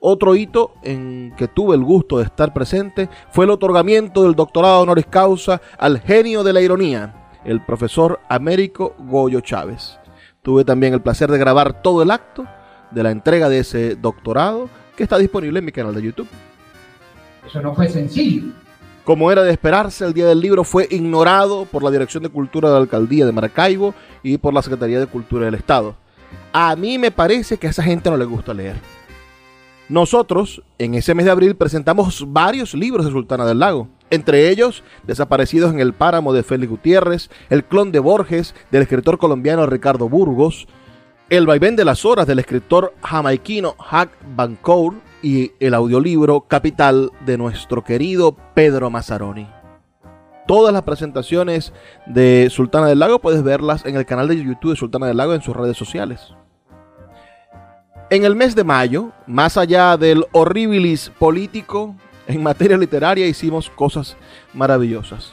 Otro 0.00 0.36
hito 0.36 0.74
en 0.82 1.32
que 1.36 1.48
tuve 1.48 1.74
el 1.74 1.82
gusto 1.82 2.18
de 2.18 2.24
estar 2.24 2.52
presente 2.52 3.08
fue 3.30 3.44
el 3.44 3.50
otorgamiento 3.50 4.22
del 4.22 4.34
doctorado 4.34 4.80
honoris 4.80 5.06
causa 5.06 5.60
al 5.78 6.00
genio 6.00 6.44
de 6.44 6.52
la 6.52 6.60
ironía, 6.60 7.30
el 7.44 7.64
profesor 7.64 8.20
Américo 8.28 8.94
Goyo 8.98 9.40
Chávez. 9.40 9.98
Tuve 10.42 10.64
también 10.64 10.94
el 10.94 11.02
placer 11.02 11.30
de 11.30 11.38
grabar 11.38 11.82
todo 11.82 12.02
el 12.02 12.10
acto 12.10 12.46
de 12.90 13.02
la 13.02 13.10
entrega 13.10 13.48
de 13.48 13.58
ese 13.58 13.96
doctorado 13.96 14.68
que 14.96 15.02
está 15.02 15.18
disponible 15.18 15.58
en 15.58 15.64
mi 15.64 15.72
canal 15.72 15.94
de 15.94 16.02
YouTube. 16.02 16.28
Eso 17.46 17.60
no 17.60 17.74
fue 17.74 17.88
sencillo. 17.88 18.44
Como 19.04 19.30
era 19.30 19.44
de 19.44 19.52
esperarse, 19.52 20.04
el 20.04 20.12
Día 20.12 20.26
del 20.26 20.40
Libro 20.40 20.64
fue 20.64 20.88
ignorado 20.90 21.64
por 21.64 21.82
la 21.82 21.92
Dirección 21.92 22.24
de 22.24 22.28
Cultura 22.28 22.68
de 22.68 22.74
la 22.74 22.80
Alcaldía 22.80 23.24
de 23.24 23.30
Maracaibo 23.30 23.94
y 24.22 24.36
por 24.36 24.52
la 24.52 24.62
Secretaría 24.62 24.98
de 24.98 25.06
Cultura 25.06 25.44
del 25.44 25.54
Estado. 25.54 25.94
A 26.52 26.74
mí 26.74 26.98
me 26.98 27.12
parece 27.12 27.56
que 27.56 27.68
a 27.68 27.70
esa 27.70 27.84
gente 27.84 28.10
no 28.10 28.16
le 28.16 28.24
gusta 28.24 28.52
leer. 28.52 28.74
Nosotros, 29.88 30.62
en 30.78 30.94
ese 30.94 31.14
mes 31.14 31.26
de 31.26 31.30
abril, 31.30 31.54
presentamos 31.54 32.24
varios 32.26 32.74
libros 32.74 33.06
de 33.06 33.12
Sultana 33.12 33.46
del 33.46 33.60
Lago. 33.60 33.88
Entre 34.10 34.50
ellos, 34.50 34.82
Desaparecidos 35.04 35.72
en 35.72 35.78
el 35.78 35.92
Páramo 35.92 36.32
de 36.32 36.42
Félix 36.42 36.70
Gutiérrez, 36.70 37.30
El 37.50 37.64
clon 37.64 37.92
de 37.92 38.00
Borges 38.00 38.54
del 38.72 38.82
escritor 38.82 39.16
colombiano 39.16 39.64
Ricardo 39.66 40.08
Burgos, 40.08 40.66
El 41.30 41.46
vaivén 41.46 41.76
de 41.76 41.84
las 41.84 42.04
horas 42.04 42.26
del 42.26 42.40
escritor 42.40 42.94
jamaiquino 43.00 43.76
Hack 43.78 44.10
Bancour 44.34 44.94
y 45.22 45.52
el 45.60 45.74
audiolibro 45.74 46.42
Capital 46.42 47.12
de 47.24 47.38
nuestro 47.38 47.84
querido 47.84 48.36
Pedro 48.54 48.90
Mazzaroni. 48.90 49.46
Todas 50.48 50.72
las 50.72 50.82
presentaciones 50.82 51.72
de 52.06 52.48
Sultana 52.50 52.86
del 52.88 52.98
Lago 52.98 53.20
puedes 53.20 53.44
verlas 53.44 53.86
en 53.86 53.94
el 53.94 54.06
canal 54.06 54.26
de 54.26 54.36
YouTube 54.36 54.70
de 54.70 54.76
Sultana 54.76 55.06
del 55.06 55.16
Lago 55.16 55.34
en 55.34 55.42
sus 55.42 55.56
redes 55.56 55.76
sociales. 55.76 56.34
En 58.08 58.24
el 58.24 58.36
mes 58.36 58.54
de 58.54 58.62
mayo, 58.62 59.10
más 59.26 59.56
allá 59.56 59.96
del 59.96 60.26
horribilis 60.30 61.10
político, 61.18 61.96
en 62.28 62.40
materia 62.40 62.76
literaria 62.76 63.26
hicimos 63.26 63.68
cosas 63.68 64.16
maravillosas. 64.54 65.32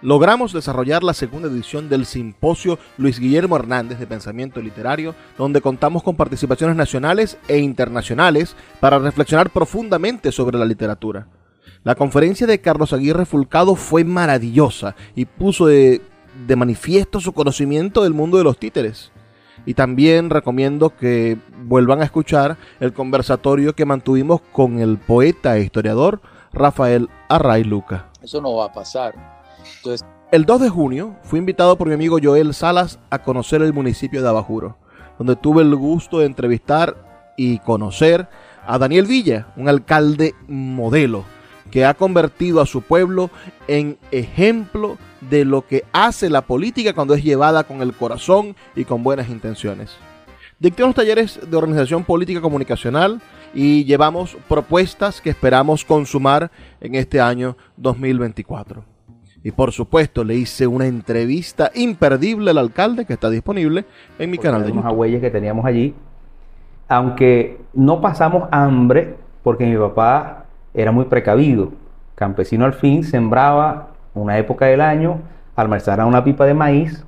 Logramos 0.00 0.54
desarrollar 0.54 1.02
la 1.02 1.12
segunda 1.12 1.48
edición 1.48 1.90
del 1.90 2.06
simposio 2.06 2.78
Luis 2.96 3.18
Guillermo 3.18 3.56
Hernández 3.56 3.98
de 3.98 4.06
Pensamiento 4.06 4.62
Literario, 4.62 5.14
donde 5.36 5.60
contamos 5.60 6.02
con 6.02 6.16
participaciones 6.16 6.74
nacionales 6.74 7.36
e 7.48 7.58
internacionales 7.58 8.56
para 8.80 8.98
reflexionar 8.98 9.50
profundamente 9.50 10.32
sobre 10.32 10.56
la 10.56 10.64
literatura. 10.64 11.26
La 11.82 11.96
conferencia 11.96 12.46
de 12.46 12.62
Carlos 12.62 12.94
Aguirre 12.94 13.26
Fulcado 13.26 13.76
fue 13.76 14.04
maravillosa 14.04 14.96
y 15.14 15.26
puso 15.26 15.66
de, 15.66 16.00
de 16.46 16.56
manifiesto 16.56 17.20
su 17.20 17.34
conocimiento 17.34 18.02
del 18.02 18.14
mundo 18.14 18.38
de 18.38 18.44
los 18.44 18.56
títeres. 18.56 19.12
Y 19.66 19.74
también 19.74 20.30
recomiendo 20.30 20.94
que 20.94 21.38
vuelvan 21.64 22.00
a 22.00 22.04
escuchar 22.04 22.56
el 22.80 22.92
conversatorio 22.92 23.74
que 23.74 23.86
mantuvimos 23.86 24.40
con 24.52 24.78
el 24.78 24.98
poeta 24.98 25.56
e 25.56 25.62
historiador 25.62 26.20
Rafael 26.52 27.08
Array 27.28 27.64
Luca. 27.64 28.10
Eso 28.22 28.40
no 28.40 28.54
va 28.56 28.66
a 28.66 28.72
pasar. 28.72 29.14
Entonces, 29.76 30.06
El 30.30 30.44
2 30.44 30.60
de 30.62 30.68
junio 30.68 31.16
fui 31.22 31.38
invitado 31.38 31.76
por 31.76 31.88
mi 31.88 31.94
amigo 31.94 32.18
Joel 32.22 32.54
Salas 32.54 32.98
a 33.10 33.20
conocer 33.20 33.62
el 33.62 33.72
municipio 33.72 34.22
de 34.22 34.28
Abajuro, 34.28 34.76
donde 35.18 35.36
tuve 35.36 35.62
el 35.62 35.74
gusto 35.76 36.18
de 36.18 36.26
entrevistar 36.26 37.32
y 37.36 37.58
conocer 37.58 38.28
a 38.66 38.78
Daniel 38.78 39.06
Villa, 39.06 39.48
un 39.56 39.68
alcalde 39.68 40.34
modelo 40.48 41.24
que 41.70 41.84
ha 41.84 41.94
convertido 41.94 42.60
a 42.60 42.66
su 42.66 42.82
pueblo 42.82 43.30
en 43.68 43.98
ejemplo 44.10 44.96
de 45.30 45.44
lo 45.44 45.66
que 45.66 45.84
hace 45.92 46.30
la 46.30 46.42
política 46.42 46.92
cuando 46.92 47.14
es 47.14 47.22
llevada 47.22 47.64
con 47.64 47.82
el 47.82 47.92
corazón 47.92 48.56
y 48.74 48.84
con 48.84 49.02
buenas 49.02 49.28
intenciones. 49.28 49.96
Dicté 50.58 50.82
unos 50.84 50.94
talleres 50.94 51.40
de 51.48 51.56
organización 51.56 52.04
política 52.04 52.40
comunicacional 52.40 53.20
y 53.52 53.84
llevamos 53.84 54.36
propuestas 54.48 55.20
que 55.20 55.30
esperamos 55.30 55.84
consumar 55.84 56.50
en 56.80 56.94
este 56.94 57.20
año 57.20 57.56
2024. 57.76 58.84
Y 59.42 59.50
por 59.50 59.72
supuesto 59.72 60.24
le 60.24 60.36
hice 60.36 60.66
una 60.66 60.86
entrevista 60.86 61.70
imperdible 61.74 62.50
al 62.50 62.58
alcalde 62.58 63.04
que 63.04 63.12
está 63.12 63.28
disponible 63.28 63.84
en 64.18 64.30
mi 64.30 64.38
canal 64.38 64.64
de 64.64 64.72
unos 64.72 64.84
YouTube. 64.84 64.94
agüeyes 64.94 65.20
que 65.20 65.30
teníamos 65.30 65.66
allí. 65.66 65.94
Aunque 66.88 67.60
no 67.74 68.00
pasamos 68.00 68.48
hambre, 68.50 69.16
porque 69.42 69.66
mi 69.66 69.76
papá 69.76 70.46
era 70.72 70.92
muy 70.92 71.04
precavido. 71.04 71.72
Campesino 72.14 72.64
al 72.64 72.74
fin, 72.74 73.04
sembraba 73.04 73.93
una 74.14 74.38
época 74.38 74.66
del 74.66 74.80
año, 74.80 75.20
almacenaba 75.56 76.06
una 76.06 76.24
pipa 76.24 76.46
de 76.46 76.54
maíz 76.54 77.04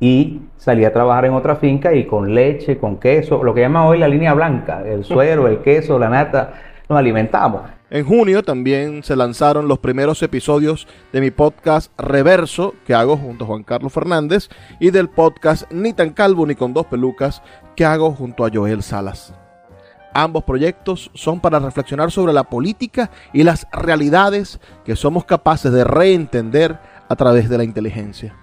y 0.00 0.40
salí 0.56 0.84
a 0.84 0.92
trabajar 0.92 1.24
en 1.26 1.34
otra 1.34 1.56
finca 1.56 1.94
y 1.94 2.04
con 2.06 2.34
leche, 2.34 2.78
con 2.78 2.98
queso, 2.98 3.42
lo 3.42 3.54
que 3.54 3.60
llama 3.60 3.86
hoy 3.86 3.98
la 3.98 4.08
línea 4.08 4.34
blanca, 4.34 4.82
el 4.84 5.04
suero, 5.04 5.48
el 5.48 5.58
queso, 5.58 5.98
la 5.98 6.08
nata, 6.08 6.54
nos 6.88 6.98
alimentamos. 6.98 7.62
En 7.90 8.04
junio 8.04 8.42
también 8.42 9.04
se 9.04 9.14
lanzaron 9.14 9.68
los 9.68 9.78
primeros 9.78 10.22
episodios 10.22 10.88
de 11.12 11.20
mi 11.20 11.30
podcast 11.30 11.92
Reverso, 11.96 12.74
que 12.86 12.94
hago 12.94 13.16
junto 13.16 13.44
a 13.44 13.46
Juan 13.46 13.62
Carlos 13.62 13.92
Fernández, 13.92 14.48
y 14.80 14.90
del 14.90 15.08
podcast 15.08 15.70
Ni 15.70 15.92
tan 15.92 16.10
calvo 16.10 16.44
ni 16.46 16.54
con 16.54 16.74
dos 16.74 16.86
pelucas, 16.86 17.42
que 17.76 17.84
hago 17.84 18.10
junto 18.10 18.44
a 18.44 18.50
Joel 18.52 18.82
Salas. 18.82 19.32
Ambos 20.16 20.44
proyectos 20.44 21.10
son 21.12 21.40
para 21.40 21.58
reflexionar 21.58 22.12
sobre 22.12 22.32
la 22.32 22.44
política 22.44 23.10
y 23.32 23.42
las 23.42 23.66
realidades 23.72 24.60
que 24.84 24.94
somos 24.94 25.24
capaces 25.24 25.72
de 25.72 25.82
reentender 25.82 26.78
a 27.08 27.16
través 27.16 27.48
de 27.48 27.58
la 27.58 27.64
inteligencia. 27.64 28.36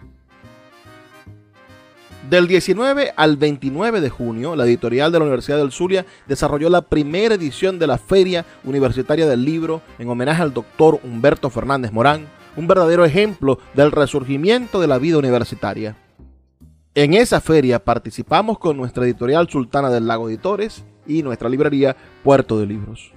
Del 2.29 2.49
19 2.49 3.13
al 3.15 3.37
29 3.37 4.01
de 4.01 4.09
junio, 4.09 4.55
la 4.57 4.65
editorial 4.65 5.13
de 5.13 5.19
la 5.19 5.25
Universidad 5.25 5.57
del 5.57 5.71
Zulia 5.71 6.05
desarrolló 6.27 6.69
la 6.69 6.81
primera 6.81 7.35
edición 7.35 7.79
de 7.79 7.87
la 7.87 7.97
Feria 7.97 8.45
Universitaria 8.65 9.25
del 9.25 9.45
Libro 9.45 9.81
en 9.97 10.09
homenaje 10.09 10.41
al 10.41 10.53
doctor 10.53 10.99
Humberto 11.03 11.49
Fernández 11.49 11.93
Morán, 11.93 12.27
un 12.57 12.67
verdadero 12.67 13.05
ejemplo 13.05 13.59
del 13.73 13.93
resurgimiento 13.93 14.81
de 14.81 14.87
la 14.87 14.97
vida 14.97 15.17
universitaria. 15.17 15.95
En 16.95 17.13
esa 17.13 17.39
feria 17.39 17.83
participamos 17.83 18.59
con 18.59 18.75
nuestra 18.75 19.05
editorial 19.05 19.49
Sultana 19.49 19.89
del 19.89 20.07
Lago 20.07 20.27
Editores 20.27 20.83
y 21.07 21.23
nuestra 21.23 21.49
librería 21.49 21.95
Puerto 22.23 22.59
de 22.59 22.65
Libros. 22.65 23.11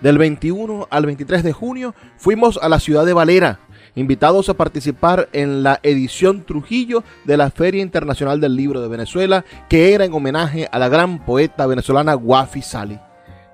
Del 0.00 0.18
21 0.18 0.88
al 0.90 1.06
23 1.06 1.42
de 1.42 1.52
junio 1.52 1.94
fuimos 2.18 2.58
a 2.60 2.68
la 2.68 2.80
ciudad 2.80 3.06
de 3.06 3.14
Valera, 3.14 3.60
invitados 3.94 4.48
a 4.48 4.54
participar 4.54 5.28
en 5.32 5.62
la 5.62 5.80
edición 5.82 6.44
Trujillo 6.44 7.02
de 7.24 7.38
la 7.38 7.50
Feria 7.50 7.82
Internacional 7.82 8.40
del 8.40 8.56
Libro 8.56 8.82
de 8.82 8.88
Venezuela, 8.88 9.44
que 9.70 9.94
era 9.94 10.04
en 10.04 10.12
homenaje 10.12 10.68
a 10.70 10.78
la 10.78 10.88
gran 10.88 11.24
poeta 11.24 11.66
venezolana 11.66 12.12
Guafi 12.12 12.60
Sali. 12.60 12.98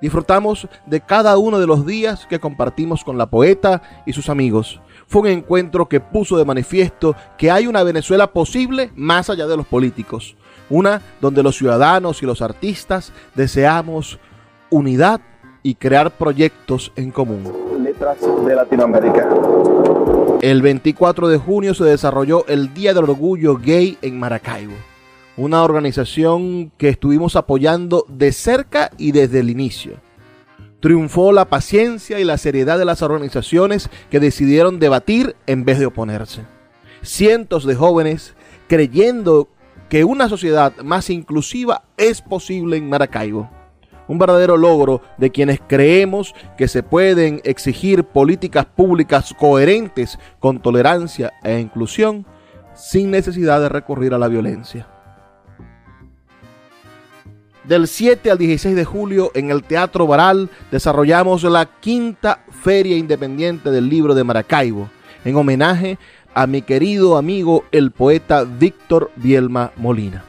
Disfrutamos 0.00 0.66
de 0.84 1.00
cada 1.00 1.38
uno 1.38 1.60
de 1.60 1.66
los 1.68 1.86
días 1.86 2.26
que 2.26 2.40
compartimos 2.40 3.04
con 3.04 3.16
la 3.16 3.30
poeta 3.30 4.02
y 4.04 4.12
sus 4.12 4.28
amigos. 4.28 4.80
Fue 5.06 5.22
un 5.22 5.28
encuentro 5.28 5.88
que 5.88 6.00
puso 6.00 6.36
de 6.36 6.44
manifiesto 6.44 7.14
que 7.38 7.52
hay 7.52 7.68
una 7.68 7.84
Venezuela 7.84 8.32
posible 8.32 8.90
más 8.96 9.30
allá 9.30 9.46
de 9.46 9.56
los 9.56 9.66
políticos. 9.66 10.34
Una 10.70 11.02
donde 11.20 11.42
los 11.42 11.56
ciudadanos 11.56 12.22
y 12.22 12.26
los 12.26 12.42
artistas 12.42 13.12
deseamos 13.34 14.18
unidad 14.70 15.20
y 15.62 15.74
crear 15.74 16.10
proyectos 16.10 16.92
en 16.96 17.10
común. 17.10 17.52
Letras 17.82 18.18
de 18.44 18.54
Latinoamérica. 18.54 19.28
El 20.40 20.60
24 20.60 21.28
de 21.28 21.38
junio 21.38 21.74
se 21.74 21.84
desarrolló 21.84 22.44
el 22.48 22.74
Día 22.74 22.94
del 22.94 23.04
Orgullo 23.04 23.58
Gay 23.58 23.96
en 24.02 24.18
Maracaibo, 24.18 24.74
una 25.36 25.62
organización 25.62 26.72
que 26.76 26.88
estuvimos 26.88 27.36
apoyando 27.36 28.04
de 28.08 28.32
cerca 28.32 28.90
y 28.98 29.12
desde 29.12 29.40
el 29.40 29.50
inicio. 29.50 29.92
Triunfó 30.80 31.30
la 31.30 31.44
paciencia 31.44 32.18
y 32.18 32.24
la 32.24 32.38
seriedad 32.38 32.76
de 32.76 32.84
las 32.84 33.02
organizaciones 33.02 33.88
que 34.10 34.18
decidieron 34.18 34.80
debatir 34.80 35.36
en 35.46 35.64
vez 35.64 35.78
de 35.78 35.86
oponerse. 35.86 36.42
Cientos 37.02 37.64
de 37.64 37.76
jóvenes 37.76 38.34
creyendo 38.66 39.48
que 39.92 40.04
una 40.04 40.26
sociedad 40.26 40.74
más 40.78 41.10
inclusiva 41.10 41.82
es 41.98 42.22
posible 42.22 42.78
en 42.78 42.88
Maracaibo 42.88 43.50
un 44.08 44.18
verdadero 44.18 44.56
logro 44.56 45.02
de 45.18 45.30
quienes 45.30 45.60
creemos 45.68 46.34
que 46.56 46.66
se 46.66 46.82
pueden 46.82 47.42
exigir 47.44 48.02
políticas 48.04 48.64
públicas 48.64 49.34
coherentes 49.38 50.18
con 50.38 50.62
tolerancia 50.62 51.34
e 51.44 51.60
inclusión 51.60 52.24
sin 52.74 53.10
necesidad 53.10 53.60
de 53.60 53.68
recurrir 53.68 54.14
a 54.14 54.18
la 54.18 54.28
violencia. 54.28 54.88
Del 57.64 57.86
7 57.86 58.30
al 58.30 58.38
16 58.38 58.74
de 58.74 58.86
julio 58.86 59.30
en 59.34 59.50
el 59.50 59.62
Teatro 59.62 60.06
Baral 60.06 60.48
desarrollamos 60.70 61.42
la 61.42 61.66
quinta 61.66 62.46
Feria 62.62 62.96
Independiente 62.96 63.70
del 63.70 63.90
Libro 63.90 64.14
de 64.14 64.24
Maracaibo, 64.24 64.88
en 65.22 65.36
homenaje 65.36 65.98
a 66.34 66.46
mi 66.46 66.62
querido 66.62 67.16
amigo 67.16 67.64
el 67.72 67.90
poeta 67.90 68.44
Víctor 68.44 69.10
Bielma 69.16 69.72
Molina. 69.76 70.24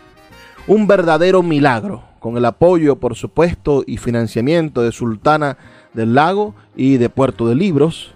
Un 0.68 0.88
verdadero 0.88 1.44
milagro 1.44 2.04
con 2.20 2.38
el 2.38 2.46
apoyo, 2.46 2.98
por 2.98 3.16
supuesto, 3.16 3.84
y 3.86 3.98
financiamiento 3.98 4.82
de 4.82 4.92
Sultana 4.92 5.58
del 5.94 6.16
Lago 6.16 6.56
y 6.76 6.98
de 6.98 7.10
Puerto 7.10 7.48
de 7.48 7.56
Libros, 7.56 8.14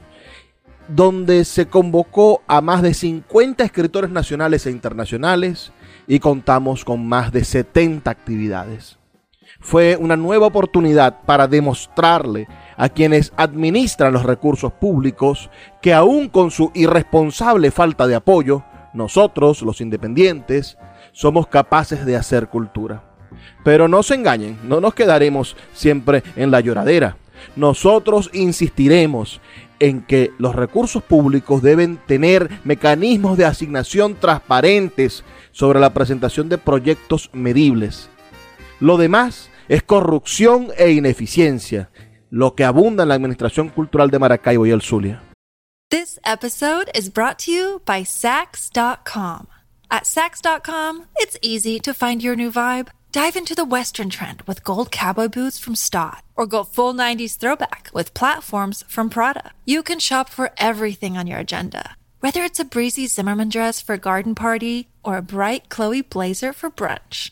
donde 0.88 1.44
se 1.44 1.68
convocó 1.68 2.42
a 2.48 2.62
más 2.62 2.82
de 2.82 2.94
50 2.94 3.64
escritores 3.64 4.10
nacionales 4.10 4.66
e 4.66 4.72
internacionales 4.72 5.74
y 6.08 6.20
contamos 6.20 6.86
con 6.86 7.06
más 7.06 7.32
de 7.32 7.44
70 7.44 8.10
actividades. 8.10 8.97
Fue 9.60 9.98
una 9.98 10.16
nueva 10.16 10.48
oportunidad 10.48 11.22
para 11.26 11.48
demostrarle 11.48 12.48
a 12.76 12.90
quienes 12.90 13.34
administran 13.36 14.14
los 14.14 14.24
recursos 14.24 14.72
públicos 14.74 15.50
que 15.82 15.94
aún 15.94 16.30
con 16.30 16.52
su 16.52 16.72
irresponsable 16.74 17.72
falta 17.72 18.08
de 18.08 18.16
apoyo, 18.16 18.64
nosotros, 18.94 19.62
los 19.62 19.82
independientes, 19.82 20.78
somos 21.12 21.48
capaces 21.48 22.06
de 22.06 22.16
hacer 22.16 22.48
cultura. 22.48 23.04
Pero 23.64 23.88
no 23.88 24.04
se 24.04 24.16
engañen, 24.16 24.58
no 24.64 24.80
nos 24.80 24.94
quedaremos 24.94 25.56
siempre 25.74 26.24
en 26.36 26.52
la 26.52 26.60
lloradera. 26.60 27.18
Nosotros 27.56 28.30
insistiremos 28.34 29.42
en 29.80 30.02
que 30.02 30.32
los 30.40 30.56
recursos 30.56 31.04
públicos 31.04 31.62
deben 31.62 31.98
tener 32.08 32.50
mecanismos 32.64 33.38
de 33.38 33.46
asignación 33.46 34.16
transparentes 34.16 35.24
sobre 35.52 35.80
la 35.80 35.94
presentación 35.94 36.50
de 36.50 36.58
proyectos 36.58 37.30
medibles. 37.34 38.10
Lo 38.80 38.98
demás 38.98 39.50
es 39.70 39.82
corrupción 39.82 40.68
e 40.78 40.92
ineficiencia, 40.92 41.90
lo 42.30 42.54
que 42.54 42.64
abunda 42.64 43.04
en 43.04 43.10
la 43.10 43.16
Administración 43.16 43.70
Cultural 43.70 44.12
de 44.12 44.20
Maracaibo 44.20 44.68
y 44.68 44.72
el 44.72 44.82
Zulia. 44.82 45.24
This 45.90 46.20
episode 46.24 46.92
is 46.94 47.10
brought 47.10 47.40
to 47.46 47.52
you 47.52 47.82
by 47.86 48.04
Sax.com. 48.04 49.48
At 49.90 50.06
Sax.com, 50.06 51.06
it's 51.16 51.38
easy 51.42 51.80
to 51.80 51.94
find 51.94 52.22
your 52.22 52.36
new 52.36 52.52
vibe. 52.52 52.90
Dive 53.12 53.38
into 53.38 53.56
the 53.56 53.66
Western 53.66 54.10
trend 54.10 54.44
with 54.46 54.64
gold 54.64 54.92
cowboy 54.92 55.30
boots 55.30 55.58
from 55.58 55.76
Stott, 55.76 56.24
or 56.36 56.46
go 56.46 56.64
full 56.64 56.94
90s 56.94 57.38
throwback 57.38 57.90
with 57.94 58.14
platforms 58.14 58.84
from 58.88 59.10
Prada. 59.10 59.54
You 59.66 59.82
can 59.82 59.98
shop 60.00 60.30
for 60.30 60.52
everything 60.58 61.18
on 61.18 61.26
your 61.26 61.40
agenda, 61.40 61.96
whether 62.20 62.44
it's 62.44 62.60
a 62.60 62.66
breezy 62.66 63.08
Zimmerman 63.08 63.50
dress 63.50 63.82
for 63.82 63.96
a 63.96 63.98
garden 63.98 64.36
party 64.36 64.90
or 65.04 65.18
a 65.18 65.24
bright 65.24 65.70
Chloe 65.70 66.02
blazer 66.02 66.54
for 66.54 66.70
brunch. 66.70 67.32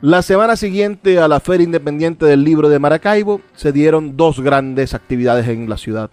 La 0.00 0.22
semana 0.22 0.54
siguiente 0.54 1.18
a 1.18 1.26
la 1.26 1.40
Feria 1.40 1.64
Independiente 1.64 2.24
del 2.24 2.44
Libro 2.44 2.68
de 2.68 2.78
Maracaibo 2.78 3.40
se 3.56 3.72
dieron 3.72 4.16
dos 4.16 4.38
grandes 4.38 4.94
actividades 4.94 5.48
en 5.48 5.68
la 5.68 5.76
ciudad. 5.76 6.10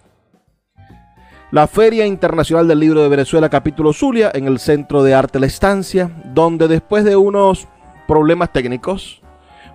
La 1.52 1.68
Feria 1.68 2.04
Internacional 2.04 2.66
del 2.66 2.80
Libro 2.80 3.00
de 3.00 3.08
Venezuela 3.08 3.48
capítulo 3.48 3.92
Zulia 3.92 4.32
en 4.34 4.48
el 4.48 4.58
Centro 4.58 5.04
de 5.04 5.14
Arte 5.14 5.38
La 5.38 5.46
Estancia, 5.46 6.10
donde 6.34 6.66
después 6.66 7.04
de 7.04 7.14
unos 7.14 7.68
problemas 8.08 8.52
técnicos 8.52 9.22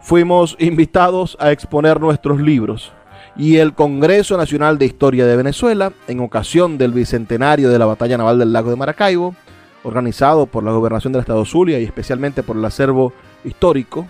fuimos 0.01 0.57
invitados 0.59 1.37
a 1.39 1.53
exponer 1.53 2.01
nuestros 2.01 2.41
libros. 2.41 2.91
Y 3.37 3.57
el 3.57 3.73
Congreso 3.73 4.35
Nacional 4.35 4.77
de 4.77 4.87
Historia 4.87 5.25
de 5.25 5.37
Venezuela, 5.37 5.93
en 6.09 6.19
ocasión 6.19 6.77
del 6.77 6.91
bicentenario 6.91 7.69
de 7.69 7.79
la 7.79 7.85
Batalla 7.85 8.17
Naval 8.17 8.39
del 8.39 8.51
Lago 8.51 8.71
de 8.71 8.75
Maracaibo, 8.75 9.35
organizado 9.83 10.47
por 10.47 10.65
la 10.65 10.73
Gobernación 10.73 11.13
del 11.13 11.21
Estado 11.21 11.45
Zulia 11.45 11.79
y 11.79 11.85
especialmente 11.85 12.43
por 12.43 12.57
el 12.57 12.65
acervo 12.65 13.13
histórico, 13.43 14.05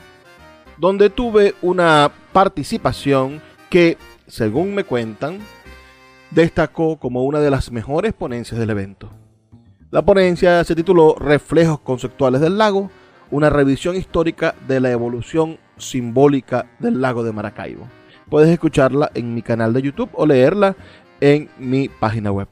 donde 0.77 1.09
tuve 1.09 1.55
una 1.61 2.11
participación 2.33 3.41
que, 3.69 3.97
según 4.27 4.73
me 4.73 4.83
cuentan, 4.83 5.39
destacó 6.31 6.97
como 6.97 7.23
una 7.23 7.39
de 7.39 7.51
las 7.51 7.71
mejores 7.71 8.13
ponencias 8.13 8.59
del 8.59 8.69
evento. 8.69 9.11
La 9.91 10.01
ponencia 10.01 10.63
se 10.63 10.75
tituló 10.75 11.15
Reflejos 11.15 11.81
conceptuales 11.81 12.41
del 12.41 12.57
lago, 12.57 12.89
una 13.29 13.49
revisión 13.49 13.95
histórica 13.95 14.55
de 14.67 14.79
la 14.79 14.91
evolución 14.91 15.57
simbólica 15.77 16.67
del 16.79 17.01
lago 17.01 17.23
de 17.23 17.33
Maracaibo. 17.33 17.87
puedes 18.29 18.49
escucharla 18.49 19.11
en 19.13 19.33
mi 19.35 19.41
canal 19.41 19.73
de 19.73 19.81
YouTube 19.81 20.09
o 20.13 20.25
leerla 20.25 20.75
en 21.19 21.49
mi 21.57 21.89
página 21.89 22.31
web. 22.31 22.47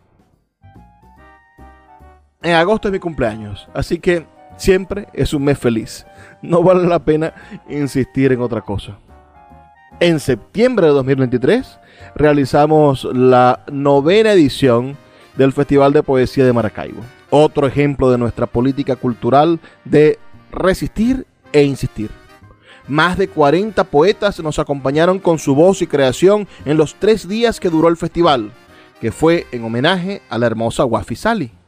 En 2.41 2.55
agosto 2.55 2.87
es 2.87 2.91
mi 2.91 2.99
cumpleaños, 2.99 3.67
así 3.73 3.99
que 3.99 4.25
siempre 4.57 5.07
es 5.13 5.33
un 5.33 5.43
mes 5.43 5.57
feliz. 5.57 6.05
No 6.41 6.63
vale 6.63 6.87
la 6.87 6.99
pena 6.99 7.33
insistir 7.69 8.31
en 8.31 8.41
otra 8.41 8.61
cosa. 8.61 8.97
En 9.99 10.19
septiembre 10.19 10.87
de 10.87 10.93
2023 10.93 11.77
realizamos 12.15 13.03
la 13.03 13.65
novena 13.69 14.31
edición 14.31 14.95
del 15.35 15.51
Festival 15.51 15.91
de 15.91 16.03
Poesía 16.03 16.45
de 16.45 16.53
Maracaibo. 16.53 17.01
Otro 17.29 17.67
ejemplo 17.67 18.09
de 18.09 18.17
nuestra 18.17 18.45
política 18.45 18.95
cultural 18.95 19.59
de 19.83 20.17
resistir 20.51 21.27
e 21.51 21.63
insistir. 21.63 22.09
Más 22.87 23.17
de 23.17 23.27
40 23.27 23.83
poetas 23.83 24.39
nos 24.39 24.57
acompañaron 24.57 25.19
con 25.19 25.37
su 25.37 25.53
voz 25.53 25.81
y 25.81 25.87
creación 25.87 26.47
en 26.65 26.77
los 26.77 26.95
tres 26.95 27.27
días 27.27 27.59
que 27.59 27.69
duró 27.69 27.87
el 27.87 27.97
festival, 27.97 28.51
que 28.99 29.11
fue 29.11 29.45
en 29.51 29.63
homenaje 29.63 30.21
a 30.29 30.37
la 30.37 30.47
hermosa 30.47 30.85
Wafi 30.85 31.15
Sali. 31.15 31.58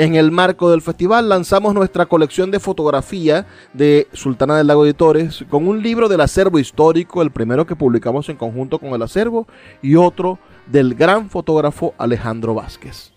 En 0.00 0.14
el 0.14 0.30
marco 0.30 0.70
del 0.70 0.80
festival 0.80 1.28
lanzamos 1.28 1.74
nuestra 1.74 2.06
colección 2.06 2.50
de 2.50 2.58
fotografía 2.58 3.46
de 3.74 4.08
Sultana 4.14 4.56
del 4.56 4.66
Lago 4.66 4.86
Editores 4.86 5.44
con 5.50 5.68
un 5.68 5.82
libro 5.82 6.08
del 6.08 6.22
acervo 6.22 6.58
histórico, 6.58 7.20
el 7.20 7.30
primero 7.30 7.66
que 7.66 7.76
publicamos 7.76 8.30
en 8.30 8.38
conjunto 8.38 8.78
con 8.78 8.94
el 8.94 9.02
acervo, 9.02 9.46
y 9.82 9.96
otro 9.96 10.38
del 10.68 10.94
gran 10.94 11.28
fotógrafo 11.28 11.92
Alejandro 11.98 12.54
Vázquez. 12.54 13.12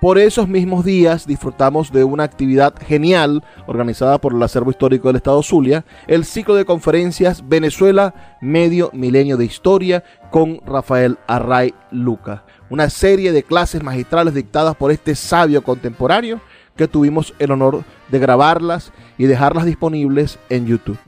Por 0.00 0.18
esos 0.18 0.46
mismos 0.46 0.84
días 0.84 1.26
disfrutamos 1.26 1.90
de 1.90 2.04
una 2.04 2.24
actividad 2.24 2.74
genial 2.86 3.42
organizada 3.66 4.18
por 4.18 4.34
el 4.34 4.42
Acervo 4.42 4.70
Histórico 4.70 5.08
del 5.08 5.16
Estado 5.16 5.42
Zulia, 5.42 5.84
el 6.06 6.24
ciclo 6.24 6.54
de 6.54 6.64
conferencias 6.64 7.48
Venezuela 7.48 8.36
Medio 8.40 8.90
Milenio 8.92 9.36
de 9.36 9.46
Historia 9.46 10.04
con 10.30 10.60
Rafael 10.66 11.18
Array 11.26 11.74
Luca 11.90 12.44
una 12.70 12.90
serie 12.90 13.32
de 13.32 13.42
clases 13.42 13.82
magistrales 13.82 14.34
dictadas 14.34 14.76
por 14.76 14.90
este 14.90 15.14
sabio 15.14 15.62
contemporáneo 15.62 16.40
que 16.76 16.88
tuvimos 16.88 17.34
el 17.38 17.52
honor 17.52 17.84
de 18.10 18.18
grabarlas 18.18 18.92
y 19.18 19.24
dejarlas 19.24 19.64
disponibles 19.64 20.38
en 20.48 20.66
YouTube. 20.66 20.98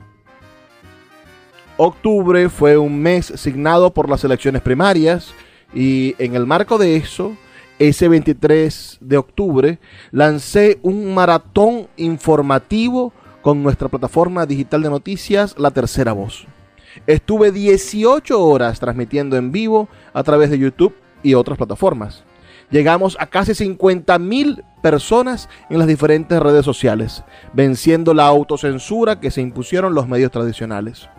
Octubre 1.77 2.49
fue 2.49 2.77
un 2.77 2.99
mes 2.99 3.31
signado 3.35 3.93
por 3.93 4.09
las 4.09 4.23
elecciones 4.23 4.61
primarias 4.61 5.33
y 5.73 6.15
en 6.17 6.35
el 6.35 6.45
marco 6.45 6.77
de 6.77 6.95
eso, 6.95 7.37
ese 7.79 8.09
23 8.09 8.97
de 9.01 9.17
octubre, 9.17 9.79
lancé 10.11 10.79
un 10.83 11.13
maratón 11.13 11.87
informativo 11.95 13.13
con 13.41 13.63
nuestra 13.63 13.87
plataforma 13.87 14.45
digital 14.45 14.83
de 14.83 14.89
noticias 14.89 15.55
La 15.57 15.71
Tercera 15.71 16.11
Voz. 16.11 16.45
Estuve 17.07 17.51
18 17.51 18.41
horas 18.43 18.79
transmitiendo 18.79 19.37
en 19.37 19.51
vivo 19.51 19.87
a 20.13 20.23
través 20.23 20.49
de 20.49 20.59
YouTube 20.59 20.93
y 21.23 21.33
otras 21.33 21.57
plataformas. 21.57 22.23
Llegamos 22.69 23.17
a 23.19 23.27
casi 23.27 23.53
50.000 23.53 24.63
personas 24.83 25.49
en 25.69 25.79
las 25.79 25.87
diferentes 25.87 26.39
redes 26.39 26.65
sociales, 26.65 27.23
venciendo 27.53 28.13
la 28.13 28.27
autocensura 28.27 29.19
que 29.19 29.31
se 29.31 29.41
impusieron 29.41 29.95
los 29.95 30.07
medios 30.07 30.31
tradicionales. 30.31 31.09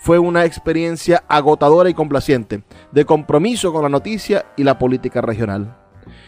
Fue 0.00 0.18
una 0.18 0.44
experiencia 0.44 1.22
agotadora 1.28 1.88
y 1.88 1.94
complaciente, 1.94 2.64
de 2.90 3.04
compromiso 3.04 3.72
con 3.72 3.84
la 3.84 3.88
noticia 3.88 4.44
y 4.56 4.64
la 4.64 4.78
política 4.78 5.20
regional. 5.20 5.81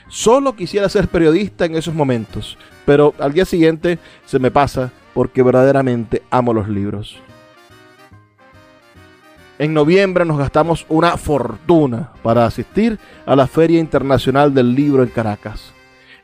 Solo 0.08 0.54
quisiera 0.54 0.88
ser 0.88 1.08
periodista 1.08 1.64
en 1.64 1.76
esos 1.76 1.94
momentos, 1.94 2.58
pero 2.84 3.14
al 3.18 3.32
día 3.32 3.44
siguiente 3.44 3.98
se 4.26 4.38
me 4.38 4.50
pasa 4.50 4.92
porque 5.14 5.42
verdaderamente 5.42 6.22
amo 6.30 6.52
los 6.52 6.68
libros. 6.68 7.18
En 9.58 9.72
noviembre 9.72 10.24
nos 10.24 10.36
gastamos 10.36 10.84
una 10.88 11.16
fortuna 11.16 12.12
para 12.22 12.44
asistir 12.44 12.98
a 13.24 13.36
la 13.36 13.46
Feria 13.46 13.78
Internacional 13.78 14.52
del 14.52 14.74
Libro 14.74 15.04
en 15.04 15.08
Caracas. 15.08 15.72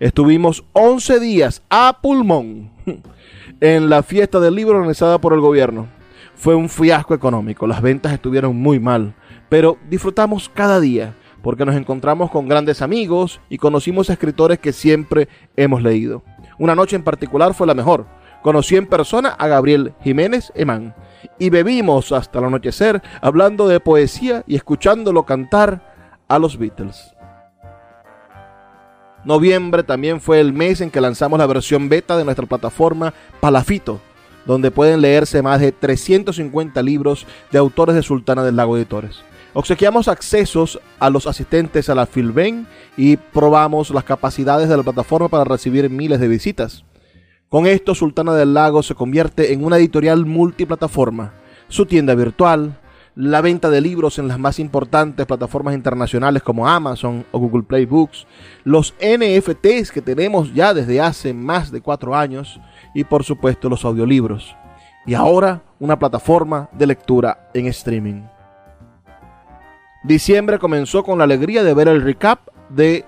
Estuvimos 0.00 0.64
11 0.72 1.20
días 1.20 1.62
a 1.70 1.98
pulmón 2.02 2.70
en 3.60 3.88
la 3.88 4.02
fiesta 4.02 4.40
del 4.40 4.56
libro 4.56 4.78
organizada 4.78 5.20
por 5.20 5.32
el 5.32 5.40
gobierno. 5.40 5.86
Fue 6.34 6.54
un 6.54 6.68
fiasco 6.68 7.14
económico, 7.14 7.66
las 7.66 7.82
ventas 7.82 8.12
estuvieron 8.12 8.56
muy 8.56 8.80
mal, 8.80 9.14
pero 9.48 9.78
disfrutamos 9.88 10.50
cada 10.52 10.80
día 10.80 11.14
porque 11.42 11.64
nos 11.64 11.76
encontramos 11.76 12.30
con 12.30 12.48
grandes 12.48 12.82
amigos 12.82 13.40
y 13.48 13.58
conocimos 13.58 14.10
escritores 14.10 14.58
que 14.58 14.72
siempre 14.72 15.28
hemos 15.56 15.82
leído. 15.82 16.22
Una 16.58 16.74
noche 16.74 16.96
en 16.96 17.04
particular 17.04 17.54
fue 17.54 17.66
la 17.66 17.74
mejor. 17.74 18.06
Conocí 18.42 18.76
en 18.76 18.86
persona 18.86 19.30
a 19.30 19.48
Gabriel 19.48 19.94
Jiménez 20.02 20.52
Emán 20.54 20.94
y 21.38 21.50
bebimos 21.50 22.12
hasta 22.12 22.38
el 22.38 22.46
anochecer 22.46 23.02
hablando 23.20 23.68
de 23.68 23.80
poesía 23.80 24.44
y 24.46 24.56
escuchándolo 24.56 25.24
cantar 25.24 25.82
a 26.28 26.38
los 26.38 26.58
Beatles. 26.58 27.14
Noviembre 29.24 29.82
también 29.82 30.20
fue 30.20 30.40
el 30.40 30.54
mes 30.54 30.80
en 30.80 30.90
que 30.90 31.00
lanzamos 31.00 31.38
la 31.38 31.46
versión 31.46 31.90
beta 31.90 32.16
de 32.16 32.24
nuestra 32.24 32.46
plataforma 32.46 33.12
Palafito, 33.40 34.00
donde 34.46 34.70
pueden 34.70 35.02
leerse 35.02 35.42
más 35.42 35.60
de 35.60 35.72
350 35.72 36.82
libros 36.82 37.26
de 37.52 37.58
autores 37.58 37.94
de 37.94 38.02
Sultana 38.02 38.42
del 38.42 38.56
Lago 38.56 38.78
Editores. 38.78 39.22
Obsequiamos 39.52 40.06
accesos 40.06 40.80
a 41.00 41.10
los 41.10 41.26
asistentes 41.26 41.88
a 41.88 41.96
la 41.96 42.06
Filben 42.06 42.68
y 42.96 43.16
probamos 43.16 43.90
las 43.90 44.04
capacidades 44.04 44.68
de 44.68 44.76
la 44.76 44.84
plataforma 44.84 45.28
para 45.28 45.42
recibir 45.42 45.90
miles 45.90 46.20
de 46.20 46.28
visitas. 46.28 46.84
Con 47.48 47.66
esto, 47.66 47.96
Sultana 47.96 48.32
del 48.34 48.54
Lago 48.54 48.84
se 48.84 48.94
convierte 48.94 49.52
en 49.52 49.64
una 49.64 49.78
editorial 49.78 50.24
multiplataforma. 50.24 51.34
Su 51.66 51.84
tienda 51.84 52.14
virtual, 52.14 52.78
la 53.16 53.40
venta 53.40 53.70
de 53.70 53.80
libros 53.80 54.20
en 54.20 54.28
las 54.28 54.38
más 54.38 54.60
importantes 54.60 55.26
plataformas 55.26 55.74
internacionales 55.74 56.44
como 56.44 56.68
Amazon 56.68 57.26
o 57.32 57.40
Google 57.40 57.64
Play 57.64 57.86
Books, 57.86 58.28
los 58.62 58.94
NFTs 59.00 59.90
que 59.90 60.00
tenemos 60.00 60.54
ya 60.54 60.72
desde 60.72 61.00
hace 61.00 61.34
más 61.34 61.72
de 61.72 61.80
cuatro 61.80 62.14
años 62.14 62.60
y 62.94 63.02
por 63.02 63.24
supuesto 63.24 63.68
los 63.68 63.84
audiolibros. 63.84 64.54
Y 65.06 65.14
ahora 65.14 65.62
una 65.80 65.98
plataforma 65.98 66.68
de 66.70 66.86
lectura 66.86 67.50
en 67.52 67.66
streaming. 67.66 68.22
Diciembre 70.02 70.58
comenzó 70.58 71.02
con 71.02 71.18
la 71.18 71.24
alegría 71.24 71.62
de 71.62 71.74
ver 71.74 71.88
el 71.88 72.00
recap 72.00 72.48
de 72.70 73.04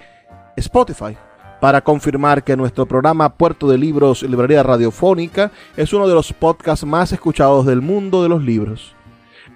Spotify 0.56 1.16
para 1.58 1.80
confirmar 1.80 2.44
que 2.44 2.54
nuestro 2.54 2.84
programa 2.84 3.34
Puerto 3.34 3.66
de 3.66 3.78
Libros 3.78 4.22
Librería 4.22 4.62
Radiofónica 4.62 5.50
es 5.74 5.94
uno 5.94 6.06
de 6.06 6.14
los 6.14 6.34
podcasts 6.34 6.84
más 6.84 7.10
escuchados 7.12 7.64
del 7.64 7.80
mundo 7.80 8.22
de 8.22 8.28
los 8.28 8.42
libros. 8.42 8.94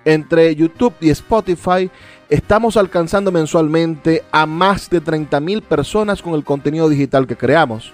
Entre 0.07 0.55
YouTube 0.57 0.95
y 1.01 1.11
Spotify 1.11 1.91
estamos 2.31 2.79
alcanzando 2.79 3.31
mensualmente 3.31 4.23
a 4.33 4.47
más 4.47 4.89
de 4.89 5.03
30.000 5.03 5.61
personas 5.61 6.23
con 6.23 6.33
el 6.35 6.45
contenido 6.45 6.89
digital 6.89 7.27
que 7.27 7.37
creamos. 7.37 7.93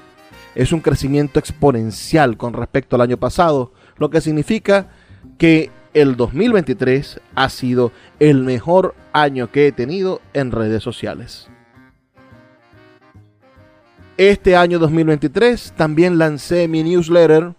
Es 0.54 0.70
un 0.72 0.80
crecimiento 0.80 1.40
exponencial 1.40 2.36
con 2.36 2.52
respecto 2.52 2.94
al 2.94 3.02
año 3.02 3.16
pasado, 3.16 3.72
lo 3.96 4.08
que 4.08 4.20
significa 4.20 4.88
que 5.36 5.70
el 5.94 6.16
2023 6.16 7.20
ha 7.34 7.48
sido 7.48 7.92
el 8.18 8.42
mejor 8.44 8.94
año 9.12 9.50
que 9.50 9.66
he 9.66 9.72
tenido 9.72 10.20
en 10.32 10.50
redes 10.50 10.82
sociales. 10.82 11.48
Este 14.16 14.56
año 14.56 14.78
2023 14.78 15.72
también 15.76 16.18
lancé 16.18 16.68
mi 16.68 16.82
newsletter 16.82 17.54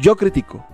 Yo 0.00 0.16
Critico, 0.16 0.64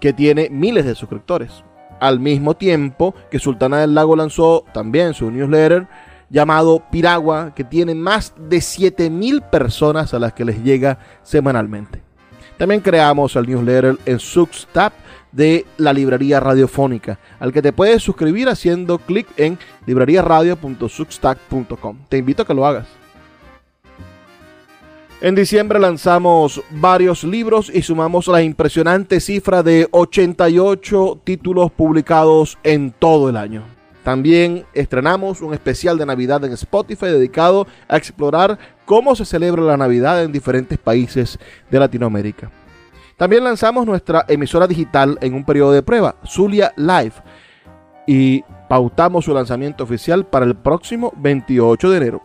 que 0.00 0.12
tiene 0.12 0.48
miles 0.50 0.84
de 0.84 0.94
suscriptores. 0.94 1.64
Al 2.00 2.20
mismo 2.20 2.54
tiempo 2.54 3.14
que 3.30 3.38
Sultana 3.38 3.78
del 3.78 3.94
Lago 3.94 4.16
lanzó 4.16 4.64
también 4.72 5.14
su 5.14 5.30
newsletter 5.30 5.86
llamado 6.30 6.82
Piragua, 6.90 7.54
que 7.54 7.64
tiene 7.64 7.94
más 7.94 8.34
de 8.36 8.60
7000 8.60 9.42
personas 9.42 10.14
a 10.14 10.18
las 10.18 10.32
que 10.32 10.44
les 10.44 10.62
llega 10.62 10.98
semanalmente. 11.22 12.02
También 12.56 12.80
creamos 12.80 13.36
el 13.36 13.46
newsletter 13.46 13.98
en 14.06 14.18
Substack 14.18 14.92
de 15.32 15.66
la 15.78 15.92
librería 15.92 16.38
radiofónica, 16.40 17.18
al 17.40 17.52
que 17.52 17.62
te 17.62 17.72
puedes 17.72 18.02
suscribir 18.02 18.48
haciendo 18.48 18.98
clic 18.98 19.26
en 19.36 19.58
librariaradio.substack.com. 19.86 21.98
Te 22.08 22.18
invito 22.18 22.42
a 22.42 22.46
que 22.46 22.54
lo 22.54 22.66
hagas. 22.66 22.88
En 25.20 25.34
diciembre 25.36 25.78
lanzamos 25.78 26.60
varios 26.70 27.22
libros 27.22 27.70
y 27.72 27.82
sumamos 27.82 28.26
la 28.26 28.42
impresionante 28.42 29.20
cifra 29.20 29.62
de 29.62 29.86
88 29.92 31.20
títulos 31.22 31.70
publicados 31.70 32.58
en 32.64 32.90
todo 32.90 33.28
el 33.28 33.36
año. 33.36 33.62
También 34.02 34.64
estrenamos 34.74 35.40
un 35.40 35.54
especial 35.54 35.96
de 35.96 36.06
Navidad 36.06 36.44
en 36.44 36.52
Spotify 36.54 37.06
dedicado 37.06 37.68
a 37.86 37.96
explorar 37.96 38.58
cómo 38.84 39.14
se 39.14 39.24
celebra 39.24 39.62
la 39.62 39.76
Navidad 39.76 40.24
en 40.24 40.32
diferentes 40.32 40.76
países 40.76 41.38
de 41.70 41.78
Latinoamérica. 41.78 42.50
También 43.22 43.44
lanzamos 43.44 43.86
nuestra 43.86 44.24
emisora 44.26 44.66
digital 44.66 45.16
en 45.20 45.34
un 45.34 45.44
periodo 45.44 45.70
de 45.70 45.84
prueba, 45.84 46.16
Zulia 46.26 46.72
Live, 46.74 47.12
y 48.04 48.42
pautamos 48.68 49.26
su 49.26 49.32
lanzamiento 49.32 49.84
oficial 49.84 50.26
para 50.26 50.44
el 50.44 50.56
próximo 50.56 51.12
28 51.18 51.90
de 51.90 51.96
enero. 51.98 52.22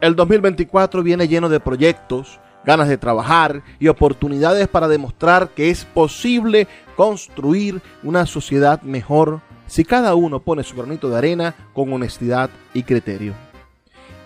El 0.00 0.16
2024 0.16 1.04
viene 1.04 1.28
lleno 1.28 1.48
de 1.48 1.60
proyectos 1.60 2.40
ganas 2.64 2.88
de 2.88 2.98
trabajar 2.98 3.62
y 3.78 3.86
oportunidades 3.86 4.66
para 4.66 4.88
demostrar 4.88 5.50
que 5.50 5.70
es 5.70 5.84
posible 5.84 6.66
construir 6.96 7.80
una 8.02 8.26
sociedad 8.26 8.82
mejor 8.82 9.42
si 9.68 9.84
cada 9.84 10.16
uno 10.16 10.40
pone 10.40 10.64
su 10.64 10.74
granito 10.74 11.08
de 11.08 11.18
arena 11.18 11.54
con 11.72 11.92
honestidad 11.92 12.50
y 12.74 12.82
criterio. 12.82 13.51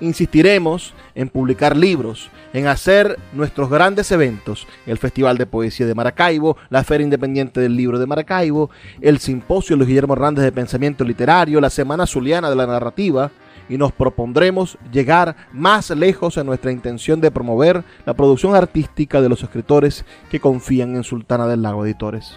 Insistiremos 0.01 0.95
en 1.15 1.29
publicar 1.29 1.77
libros, 1.77 2.31
en 2.53 2.67
hacer 2.67 3.19
nuestros 3.33 3.71
grandes 3.71 4.13
eventos, 4.13 4.67
el 4.87 4.99
Festival 4.99 5.39
de 5.39 5.47
Poesía 5.47 5.87
de 5.87 5.95
Maracaibo, 5.95 6.59
la 6.69 6.85
Feria 6.85 7.05
Independiente 7.05 7.61
del 7.61 7.77
Libro 7.77 7.99
de 7.99 8.07
Maracaibo, 8.07 8.71
el 9.01 9.19
Simposio 9.19 9.77
Luis 9.77 9.89
Guillermo 9.89 10.13
Hernández 10.13 10.45
de 10.45 10.53
Pensamiento 10.53 11.03
Literario, 11.03 11.61
la 11.61 11.71
Semana 11.71 12.07
Zuliana 12.07 12.51
de 12.51 12.57
la 12.57 12.67
Narrativa, 12.67 13.31
y 13.69 13.79
nos 13.79 13.93
propondremos 13.93 14.79
llegar 14.93 15.37
más 15.53 15.91
lejos 15.91 16.37
en 16.37 16.47
nuestra 16.47 16.73
intención 16.73 17.21
de 17.21 17.31
promover 17.31 17.85
la 18.05 18.15
producción 18.15 18.55
artística 18.55 19.21
de 19.21 19.29
los 19.29 19.43
escritores 19.43 20.05
que 20.31 20.41
confían 20.41 20.95
en 20.95 21.05
Sultana 21.05 21.47
del 21.47 21.63
Lago 21.63 21.85
Editores. 21.85 22.37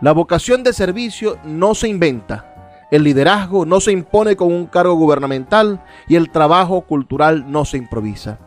La 0.00 0.12
vocación 0.12 0.62
de 0.62 0.72
servicio 0.72 1.38
no 1.44 1.74
se 1.74 1.88
inventa, 1.88 2.47
el 2.90 3.04
liderazgo 3.04 3.66
no 3.66 3.80
se 3.80 3.92
impone 3.92 4.36
con 4.36 4.52
un 4.52 4.66
cargo 4.66 4.94
gubernamental 4.94 5.84
y 6.08 6.16
el 6.16 6.30
trabajo 6.30 6.82
cultural 6.82 7.50
no 7.50 7.64
se 7.64 7.76
improvisa. 7.76 8.38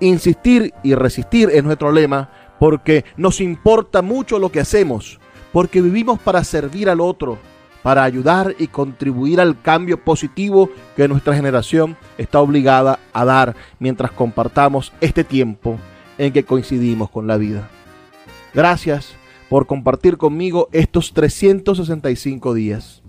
Insistir 0.00 0.72
y 0.82 0.94
resistir 0.94 1.50
es 1.50 1.62
nuestro 1.62 1.92
lema 1.92 2.30
porque 2.58 3.04
nos 3.16 3.40
importa 3.40 4.02
mucho 4.02 4.38
lo 4.38 4.50
que 4.50 4.60
hacemos, 4.60 5.18
porque 5.52 5.80
vivimos 5.80 6.18
para 6.18 6.44
servir 6.44 6.88
al 6.88 7.00
otro, 7.00 7.38
para 7.82 8.04
ayudar 8.04 8.54
y 8.58 8.66
contribuir 8.66 9.40
al 9.40 9.60
cambio 9.60 10.02
positivo 10.02 10.70
que 10.96 11.08
nuestra 11.08 11.34
generación 11.34 11.96
está 12.18 12.40
obligada 12.40 12.98
a 13.12 13.24
dar 13.24 13.56
mientras 13.78 14.10
compartamos 14.12 14.92
este 15.00 15.24
tiempo 15.24 15.78
en 16.18 16.32
que 16.32 16.44
coincidimos 16.44 17.10
con 17.10 17.26
la 17.26 17.38
vida. 17.38 17.68
Gracias 18.52 19.14
por 19.48 19.66
compartir 19.66 20.18
conmigo 20.18 20.68
estos 20.72 21.12
365 21.14 22.54
días. 22.54 22.99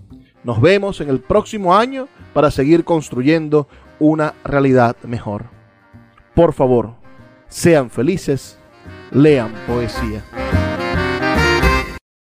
Nos 0.44 0.60
vemos 0.60 1.00
en 1.00 1.08
el 1.08 1.20
próximo 1.20 1.76
año 1.76 2.08
para 2.32 2.50
seguir 2.50 2.84
construyendo 2.84 3.68
una 4.00 4.34
realidad 4.44 4.96
mejor. 5.04 5.44
Por 6.34 6.52
favor, 6.52 6.94
sean 7.46 7.90
felices, 7.90 8.58
lean 9.12 9.52
poesía. 9.66 10.24